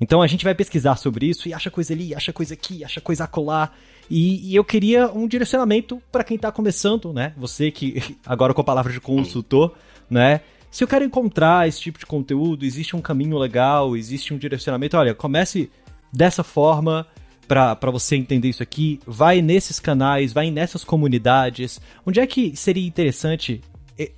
Então 0.00 0.22
a 0.22 0.26
gente 0.26 0.44
vai 0.44 0.54
pesquisar 0.54 0.96
sobre 0.96 1.26
isso 1.26 1.48
e 1.48 1.54
acha 1.54 1.70
coisa 1.70 1.92
ali, 1.92 2.14
acha 2.14 2.32
coisa 2.32 2.54
aqui, 2.54 2.84
acha 2.84 3.00
coisa 3.00 3.24
acolá. 3.24 3.72
E, 4.08 4.52
e 4.52 4.54
eu 4.54 4.62
queria 4.62 5.10
um 5.10 5.26
direcionamento 5.26 6.00
para 6.12 6.22
quem 6.22 6.36
está 6.36 6.52
começando, 6.52 7.12
né? 7.12 7.32
Você 7.36 7.70
que 7.70 8.16
agora 8.24 8.54
com 8.54 8.60
a 8.60 8.64
palavra 8.64 8.92
de 8.92 9.00
consultor, 9.00 9.74
né? 10.08 10.42
Se 10.70 10.84
eu 10.84 10.88
quero 10.88 11.04
encontrar 11.04 11.66
esse 11.66 11.80
tipo 11.80 11.98
de 11.98 12.06
conteúdo, 12.06 12.64
existe 12.64 12.94
um 12.94 13.00
caminho 13.00 13.38
legal, 13.38 13.96
existe 13.96 14.34
um 14.34 14.38
direcionamento. 14.38 14.96
Olha, 14.96 15.14
comece 15.14 15.70
dessa 16.12 16.44
forma 16.44 17.06
para 17.48 17.90
você 17.90 18.16
entender 18.16 18.48
isso 18.48 18.62
aqui. 18.62 19.00
Vai 19.06 19.40
nesses 19.40 19.80
canais, 19.80 20.32
vai 20.32 20.50
nessas 20.50 20.84
comunidades. 20.84 21.80
Onde 22.04 22.20
é 22.20 22.26
que 22.26 22.54
seria 22.54 22.86
interessante 22.86 23.62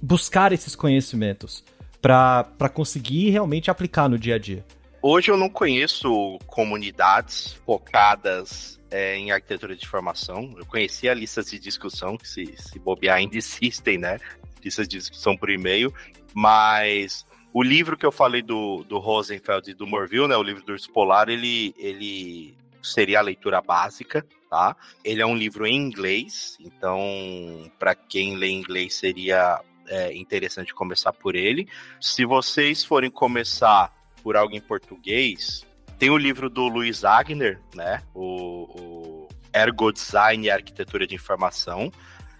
buscar 0.00 0.52
esses 0.52 0.74
conhecimentos 0.74 1.64
para 2.00 2.68
conseguir 2.72 3.30
realmente 3.30 3.70
aplicar 3.70 4.08
no 4.08 4.18
dia 4.18 4.36
a 4.36 4.38
dia? 4.38 4.64
Hoje 5.00 5.30
eu 5.30 5.36
não 5.36 5.48
conheço 5.48 6.38
comunidades 6.46 7.52
focadas 7.64 8.80
é, 8.90 9.16
em 9.16 9.30
arquitetura 9.30 9.76
de 9.76 9.84
informação. 9.84 10.54
Eu 10.58 10.66
conhecia 10.66 11.14
listas 11.14 11.50
de 11.50 11.58
discussão, 11.58 12.16
que 12.16 12.28
se, 12.28 12.54
se 12.56 12.78
bobear 12.78 13.18
ainda 13.18 13.36
existem, 13.38 13.98
né? 13.98 14.18
Listas 14.62 14.88
de 14.88 14.98
discussão 14.98 15.36
por 15.36 15.50
e-mail, 15.50 15.94
mas 16.34 17.24
o 17.52 17.62
livro 17.62 17.96
que 17.96 18.04
eu 18.04 18.12
falei 18.12 18.42
do, 18.42 18.84
do 18.84 18.98
Rosenfeld 18.98 19.70
e 19.70 19.74
do 19.74 19.86
Morville, 19.86 20.28
né? 20.28 20.36
O 20.36 20.42
livro 20.42 20.64
do 20.64 20.72
Urso 20.72 20.90
Polar, 20.92 21.28
ele, 21.28 21.74
ele 21.78 22.54
seria 22.82 23.20
a 23.20 23.22
leitura 23.22 23.62
básica, 23.62 24.26
tá? 24.50 24.76
Ele 25.04 25.22
é 25.22 25.26
um 25.26 25.36
livro 25.36 25.66
em 25.66 25.76
inglês, 25.76 26.56
então 26.60 27.70
para 27.78 27.94
quem 27.94 28.36
lê 28.36 28.50
inglês 28.50 28.94
seria 28.94 29.60
é, 29.88 30.14
interessante 30.16 30.74
começar 30.74 31.12
por 31.12 31.35
ele. 31.35 31.68
Se 32.01 32.24
vocês 32.24 32.85
forem 32.85 33.11
começar 33.11 33.92
por 34.22 34.37
algo 34.37 34.55
em 34.55 34.61
português, 34.61 35.66
tem 35.98 36.11
o 36.11 36.16
livro 36.16 36.48
do 36.48 36.68
Luiz 36.68 37.05
Agner, 37.05 37.61
né? 37.74 38.03
O, 38.14 38.64
o 38.81 39.29
Ergo 39.53 39.92
Design 39.92 40.46
e 40.46 40.51
Arquitetura 40.51 41.07
de 41.07 41.14
Informação, 41.14 41.90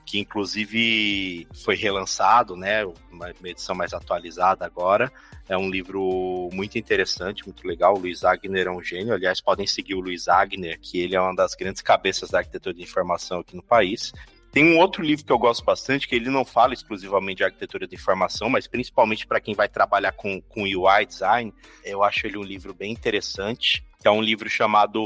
que 0.07 0.19
inclusive 0.19 1.47
foi 1.65 1.75
relançado, 1.75 2.57
né? 2.57 2.85
Uma 3.11 3.33
edição 3.45 3.75
mais 3.75 3.93
atualizada 3.93 4.65
agora. 4.65 5.13
É 5.49 5.57
um 5.57 5.71
livro 5.71 6.49
muito 6.53 6.79
interessante, 6.79 7.45
muito 7.45 7.67
legal. 7.67 7.97
O 7.97 7.99
Luiz 7.99 8.23
Agner 8.23 8.67
é 8.67 8.71
um 8.71 8.83
gênio. 8.83 9.15
Aliás, 9.15 9.41
podem 9.41 9.67
seguir 9.67 9.95
o 9.95 10.01
Luiz 10.01 10.29
Agner, 10.29 10.79
que 10.79 11.01
ele 11.01 11.17
é 11.17 11.21
uma 11.21 11.35
das 11.35 11.55
grandes 11.55 11.83
cabeças 11.83 12.31
da 12.31 12.39
arquitetura 12.39 12.75
de 12.75 12.83
informação 12.83 13.41
aqui 13.41 13.57
no 13.57 13.63
país. 13.63 14.13
Tem 14.51 14.65
um 14.65 14.79
outro 14.79 15.03
livro 15.03 15.25
que 15.25 15.33
eu 15.33 15.39
gosto 15.39 15.65
bastante, 15.65 16.09
que 16.09 16.15
ele 16.15 16.31
não 16.31 16.45
fala 16.45 16.73
exclusivamente 16.73 17.39
de 17.39 17.45
arquitetura 17.45 17.87
de 17.87 17.95
informação, 17.95 18.49
mas 18.49 18.67
principalmente 18.67 19.27
para 19.27 19.41
quem 19.41 19.55
vai 19.55 19.69
trabalhar 19.69 20.13
com, 20.13 20.41
com 20.41 20.63
UI 20.63 21.07
design. 21.07 21.53
Eu 21.85 22.03
acho 22.03 22.27
ele 22.27 22.39
um 22.39 22.43
livro 22.43 22.75
bem 22.75 22.93
interessante. 22.93 23.85
É 24.03 24.11
um 24.11 24.23
livro 24.23 24.49
chamado 24.49 25.05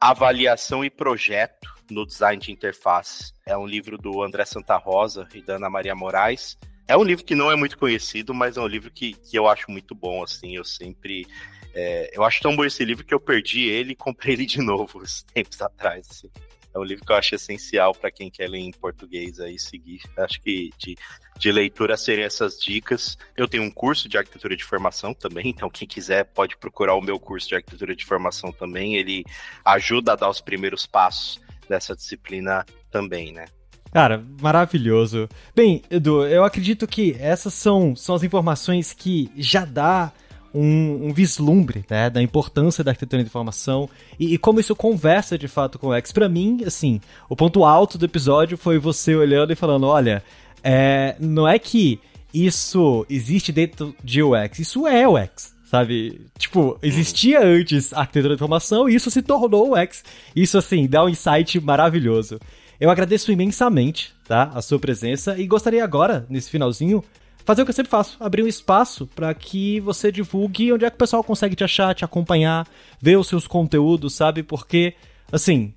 Avaliação 0.00 0.84
e 0.84 0.90
Projeto 0.90 1.74
no 1.90 2.06
Design 2.06 2.40
de 2.40 2.52
Interface. 2.52 3.32
É 3.46 3.56
um 3.56 3.66
livro 3.66 3.98
do 3.98 4.22
André 4.22 4.44
Santa 4.44 4.76
Rosa 4.76 5.28
e 5.34 5.42
da 5.42 5.56
Ana 5.56 5.68
Maria 5.68 5.94
Moraes. 5.94 6.56
É 6.86 6.96
um 6.96 7.02
livro 7.02 7.24
que 7.24 7.34
não 7.34 7.50
é 7.50 7.56
muito 7.56 7.78
conhecido, 7.78 8.34
mas 8.34 8.56
é 8.56 8.60
um 8.60 8.66
livro 8.66 8.90
que, 8.90 9.14
que 9.14 9.38
eu 9.38 9.48
acho 9.48 9.70
muito 9.70 9.94
bom, 9.94 10.22
assim, 10.22 10.56
eu 10.56 10.64
sempre... 10.64 11.26
É, 11.76 12.10
eu 12.12 12.22
acho 12.22 12.40
tão 12.40 12.54
bom 12.54 12.64
esse 12.64 12.84
livro 12.84 13.04
que 13.04 13.12
eu 13.12 13.18
perdi 13.18 13.64
ele 13.64 13.92
e 13.92 13.96
comprei 13.96 14.34
ele 14.34 14.46
de 14.46 14.60
novo, 14.60 15.00
uns 15.00 15.22
tempos 15.22 15.60
atrás, 15.60 16.06
assim. 16.10 16.30
É 16.74 16.78
um 16.78 16.82
livro 16.82 17.04
que 17.04 17.12
eu 17.12 17.16
acho 17.16 17.34
essencial 17.34 17.94
para 17.94 18.10
quem 18.10 18.30
quer 18.30 18.48
ler 18.48 18.58
em 18.58 18.72
português 18.72 19.38
aí 19.38 19.58
seguir. 19.58 20.00
Acho 20.18 20.40
que 20.40 20.70
de, 20.76 20.96
de 21.38 21.52
leitura 21.52 21.96
seriam 21.96 22.26
essas 22.26 22.58
dicas. 22.58 23.16
Eu 23.36 23.46
tenho 23.46 23.62
um 23.62 23.70
curso 23.70 24.08
de 24.08 24.18
arquitetura 24.18 24.56
de 24.56 24.64
formação 24.64 25.14
também, 25.14 25.48
então 25.48 25.70
quem 25.70 25.86
quiser 25.86 26.24
pode 26.24 26.56
procurar 26.56 26.94
o 26.94 27.00
meu 27.00 27.18
curso 27.20 27.48
de 27.48 27.54
arquitetura 27.54 27.94
de 27.94 28.04
formação 28.04 28.50
também. 28.50 28.96
Ele 28.96 29.24
ajuda 29.64 30.12
a 30.12 30.16
dar 30.16 30.28
os 30.28 30.40
primeiros 30.40 30.84
passos 30.84 31.40
dessa 31.68 31.94
disciplina 31.94 32.66
também, 32.90 33.32
né? 33.32 33.44
Cara, 33.92 34.24
maravilhoso. 34.40 35.28
Bem, 35.54 35.80
Edu, 35.88 36.26
eu 36.26 36.42
acredito 36.42 36.84
que 36.84 37.16
essas 37.20 37.54
são, 37.54 37.94
são 37.94 38.16
as 38.16 38.24
informações 38.24 38.92
que 38.92 39.30
já 39.36 39.64
dá 39.64 40.12
um, 40.54 41.08
um 41.08 41.12
vislumbre 41.12 41.84
né, 41.90 42.08
da 42.08 42.22
importância 42.22 42.84
da 42.84 42.92
arquitetura 42.92 43.22
de 43.22 43.28
informação 43.28 43.88
e, 44.18 44.34
e, 44.34 44.38
como 44.38 44.60
isso 44.60 44.76
conversa 44.76 45.36
de 45.36 45.48
fato 45.48 45.78
com 45.78 45.88
o 45.88 45.94
X. 45.94 46.12
Para 46.12 46.28
mim, 46.28 46.62
assim, 46.64 47.00
o 47.28 47.34
ponto 47.34 47.64
alto 47.64 47.98
do 47.98 48.04
episódio 48.04 48.56
foi 48.56 48.78
você 48.78 49.14
olhando 49.14 49.52
e 49.52 49.56
falando: 49.56 49.86
olha, 49.86 50.22
é, 50.62 51.16
não 51.18 51.48
é 51.48 51.58
que 51.58 51.98
isso 52.32 53.04
existe 53.10 53.52
dentro 53.52 53.94
de 54.02 54.22
UX, 54.22 54.58
isso 54.58 54.86
é 54.86 55.06
UX 55.08 55.54
sabe? 55.74 56.20
Tipo, 56.38 56.78
existia 56.82 57.44
antes 57.44 57.92
a 57.92 58.00
arquitetura 58.00 58.34
de 58.34 58.38
informação 58.38 58.88
e 58.88 58.94
isso 58.94 59.10
se 59.10 59.20
tornou 59.20 59.70
o 59.70 59.76
X. 59.76 60.04
Isso, 60.36 60.56
assim, 60.56 60.86
dá 60.86 61.02
um 61.04 61.08
insight 61.08 61.58
maravilhoso. 61.58 62.38
Eu 62.78 62.90
agradeço 62.90 63.32
imensamente, 63.32 64.12
tá? 64.28 64.52
A 64.54 64.62
sua 64.62 64.78
presença 64.78 65.36
e 65.36 65.46
gostaria 65.48 65.82
agora, 65.82 66.26
nesse 66.28 66.48
finalzinho, 66.48 67.02
fazer 67.44 67.62
o 67.62 67.64
que 67.64 67.70
eu 67.70 67.74
sempre 67.74 67.90
faço, 67.90 68.16
abrir 68.20 68.42
um 68.42 68.48
espaço 68.48 69.06
para 69.06 69.32
que 69.34 69.80
você 69.80 70.10
divulgue 70.10 70.72
onde 70.72 70.84
é 70.84 70.90
que 70.90 70.96
o 70.96 70.98
pessoal 70.98 71.22
consegue 71.22 71.54
te 71.54 71.64
achar, 71.64 71.94
te 71.94 72.04
acompanhar, 72.04 72.66
ver 73.00 73.16
os 73.16 73.28
seus 73.28 73.46
conteúdos, 73.46 74.14
sabe? 74.14 74.42
Porque, 74.42 74.94
assim, 75.30 75.74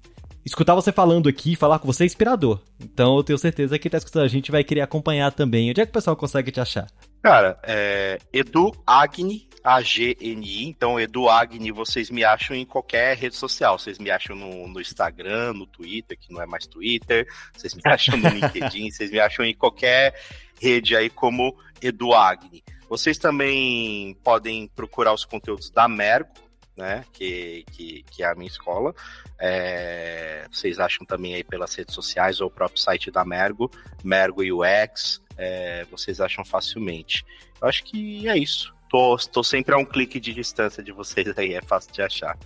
escutar 0.48 0.74
você 0.76 0.92
falando 0.92 1.28
aqui, 1.28 1.56
falar 1.56 1.80
com 1.80 1.88
você 1.88 2.04
é 2.04 2.06
inspirador. 2.06 2.62
Então 2.80 3.18
eu 3.18 3.24
tenho 3.24 3.38
certeza 3.38 3.78
que 3.78 3.84
quem 3.84 3.92
tá 3.92 3.98
escutando 3.98 4.24
a 4.24 4.30
gente 4.30 4.52
vai 4.52 4.64
querer 4.64 4.82
acompanhar 4.82 5.32
também. 5.32 5.70
Onde 5.70 5.82
é 5.82 5.86
que 5.86 5.90
o 5.90 5.94
pessoal 5.94 6.16
consegue 6.16 6.52
te 6.52 6.60
achar? 6.60 6.88
Cara, 7.22 7.60
é 7.64 8.18
Edu 8.32 8.72
Agni, 8.86 9.50
A-G-N-I. 9.64 10.66
Então, 10.66 11.00
Edu 11.00 11.28
Agni, 11.28 11.72
vocês 11.72 12.10
me 12.10 12.24
acham 12.24 12.56
em 12.56 12.66
qualquer 12.66 13.18
rede 13.18 13.36
social. 13.36 13.78
Vocês 13.78 14.00
me 14.00 14.10
acham 14.10 14.36
no, 14.36 14.68
no 14.68 14.80
Instagram, 14.80 15.54
no 15.54 15.68
Twitter, 15.68 16.18
que 16.18 16.32
não 16.32 16.42
é 16.42 16.46
mais 16.46 16.66
Twitter. 16.66 17.28
Vocês 17.54 17.74
me 17.74 17.82
acham 17.86 18.16
no 18.18 18.30
LinkedIn, 18.30 18.90
vocês 18.90 19.12
me 19.12 19.20
acham 19.20 19.44
em 19.44 19.54
qualquer 19.54 20.14
rede 20.60 20.96
aí 20.96 21.10
como 21.10 21.56
Eduagni. 21.82 22.64
Vocês 22.90 23.18
também 23.18 24.16
podem 24.24 24.68
procurar 24.68 25.14
os 25.14 25.26
conteúdos 25.26 25.70
da 25.70 25.88
Mergo, 25.88 26.32
né? 26.76 27.04
Que, 27.12 27.66
que, 27.72 28.04
que 28.04 28.24
é 28.24 28.28
a 28.28 28.36
minha 28.36 28.48
escola. 28.48 28.94
É, 29.40 30.48
vocês 30.52 30.80
acham 30.80 31.06
também 31.06 31.36
aí 31.36 31.44
pelas 31.44 31.76
redes 31.76 31.94
sociais 31.94 32.40
ou 32.40 32.48
o 32.48 32.52
próprio 32.52 32.80
site 32.80 33.12
da 33.12 33.26
Mergo, 33.26 33.70
Mergo 34.04 34.42
UX, 34.42 35.22
é, 35.38 35.86
vocês 35.92 36.22
acham 36.22 36.46
facilmente. 36.46 37.26
Eu 37.62 37.68
acho 37.68 37.84
que 37.84 38.28
é 38.28 38.38
isso. 38.38 38.74
Tô, 38.90 39.18
tô 39.32 39.44
sempre 39.44 39.74
a 39.76 39.78
um 39.78 39.86
clique 39.86 40.20
de 40.20 40.34
distância 40.34 40.82
de 40.82 40.92
vocês 40.92 41.34
aí, 41.38 41.54
é 41.54 41.62
fácil 41.62 41.92
de 41.92 42.02
achar. 42.02 42.38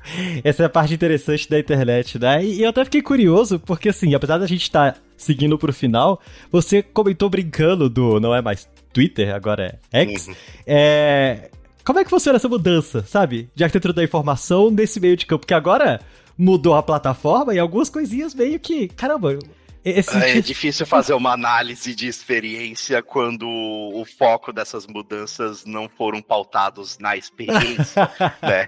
Essa 0.43 0.63
é 0.63 0.65
a 0.65 0.69
parte 0.69 0.93
interessante 0.93 1.49
da 1.49 1.60
internet, 1.60 2.17
né? 2.17 2.43
E 2.43 2.63
eu 2.63 2.69
até 2.69 2.84
fiquei 2.84 3.01
curioso, 3.01 3.60
porque 3.60 3.89
assim, 3.89 4.15
apesar 4.15 4.38
da 4.38 4.47
gente 4.47 4.63
estar 4.63 4.93
tá 4.93 4.99
seguindo 5.15 5.58
pro 5.58 5.71
final, 5.71 6.19
você 6.51 6.82
comentou 6.82 7.30
brincando 7.30 7.89
do 7.89 8.19
não 8.19 8.34
é 8.34 8.41
mais 8.41 8.67
Twitter, 8.91 9.34
agora 9.34 9.80
é 9.91 10.01
X. 10.01 10.27
Uhum. 10.27 10.36
É, 10.65 11.51
como 11.84 11.99
é 11.99 12.04
que 12.04 12.10
funciona 12.10 12.38
essa 12.38 12.49
mudança, 12.49 13.04
sabe? 13.04 13.49
De 13.56 13.63
arquitetura 13.63 13.93
da 13.93 14.04
informação 14.04 14.69
nesse 14.69 14.99
meio 14.99 15.17
de 15.17 15.25
campo? 15.25 15.41
Porque 15.41 15.54
agora 15.54 15.99
mudou 16.38 16.73
a 16.75 16.84
plataforma 16.84 17.54
e 17.54 17.60
algumas 17.60 17.89
coisinhas 17.89 18.34
meio 18.34 18.60
que. 18.60 18.88
Caramba, 18.88 19.38
esse... 19.84 20.15
É 20.15 20.39
difícil 20.39 20.86
fazer 20.86 21.13
uma 21.13 21.34
análise 21.34 21.96
de 21.96 22.08
experiência 22.08 23.02
quando 23.02 23.48
o 23.48 24.06
foco 24.06 24.54
dessas 24.54 24.86
mudanças 24.86 25.65
não 25.65 25.89
foram 25.89 26.22
pautados 26.22 27.00
na 27.00 27.17
experiência, 27.17 28.10
né? 28.41 28.67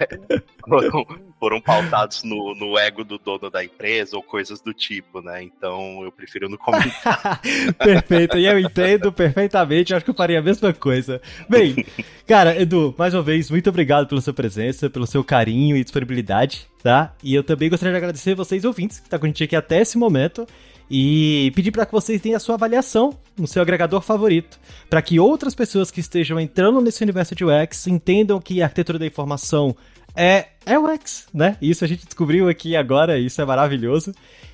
Foram, 0.67 1.05
foram 1.39 1.61
pautados 1.61 2.23
no, 2.23 2.55
no, 2.55 2.79
ego 2.79 3.03
do 3.03 3.19
dono 3.19 3.49
da 3.51 3.63
empresa 3.63 4.15
ou 4.15 4.23
coisas 4.23 4.59
do 4.59 4.73
tipo, 4.73 5.21
né? 5.21 5.43
Então 5.43 6.03
eu 6.03 6.11
prefiro 6.11 6.49
não 6.49 6.57
comentar. 6.57 7.39
Perfeito, 7.77 8.37
e 8.37 8.45
eu 8.47 8.57
entendo 8.57 9.11
perfeitamente, 9.11 9.93
acho 9.93 10.03
que 10.03 10.11
eu 10.11 10.15
faria 10.15 10.39
a 10.39 10.41
mesma 10.41 10.73
coisa. 10.73 11.21
Bem, 11.47 11.85
cara, 12.25 12.59
Edu, 12.59 12.95
mais 12.97 13.13
uma 13.13 13.21
vez, 13.21 13.51
muito 13.51 13.69
obrigado 13.69 14.07
pela 14.07 14.21
sua 14.21 14.33
presença, 14.33 14.89
pelo 14.89 15.05
seu 15.05 15.23
carinho 15.23 15.77
e 15.77 15.83
disponibilidade, 15.83 16.67
tá? 16.81 17.13
E 17.23 17.35
eu 17.35 17.43
também 17.43 17.69
gostaria 17.69 17.91
de 17.93 17.97
agradecer 17.97 18.33
vocês 18.33 18.65
ouvintes 18.65 18.99
que 18.99 19.05
estão 19.05 19.19
tá 19.19 19.21
com 19.21 19.25
a 19.25 19.29
gente 19.29 19.43
aqui 19.43 19.55
até 19.55 19.81
esse 19.81 19.97
momento 19.97 20.47
e 20.95 21.51
pedir 21.55 21.71
para 21.71 21.87
que 21.87 21.91
vocês 21.91 22.21
deem 22.21 22.35
a 22.35 22.39
sua 22.39 22.53
avaliação 22.53 23.17
no 23.35 23.47
seu 23.47 23.63
agregador 23.63 23.99
favorito, 23.99 24.59
para 24.87 25.01
que 25.01 25.19
outras 25.19 25.55
pessoas 25.55 25.89
que 25.89 25.99
estejam 25.99 26.39
entrando 26.39 26.79
nesse 26.79 27.01
universo 27.01 27.33
de 27.33 27.43
UX 27.43 27.87
entendam 27.87 28.39
que 28.39 28.61
a 28.61 28.65
arquitetura 28.65 28.99
da 28.99 29.05
informação 29.07 29.75
é, 30.15 30.49
é 30.63 30.77
UX, 30.77 31.25
né? 31.33 31.57
Isso 31.59 31.83
a 31.83 31.87
gente 31.87 32.05
descobriu 32.05 32.47
aqui 32.47 32.75
agora, 32.75 33.17
isso 33.17 33.41
é 33.41 33.45
maravilhoso. 33.45 34.13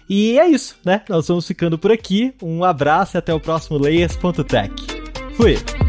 E 0.10 0.40
é 0.40 0.48
isso, 0.48 0.78
né? 0.86 1.02
Nós 1.10 1.28
vamos 1.28 1.46
ficando 1.46 1.78
por 1.78 1.92
aqui. 1.92 2.34
Um 2.42 2.64
abraço 2.64 3.18
e 3.18 3.20
até 3.20 3.34
o 3.34 3.40
próximo 3.40 3.78
Layers.tech. 3.78 4.74
Fui! 5.36 5.89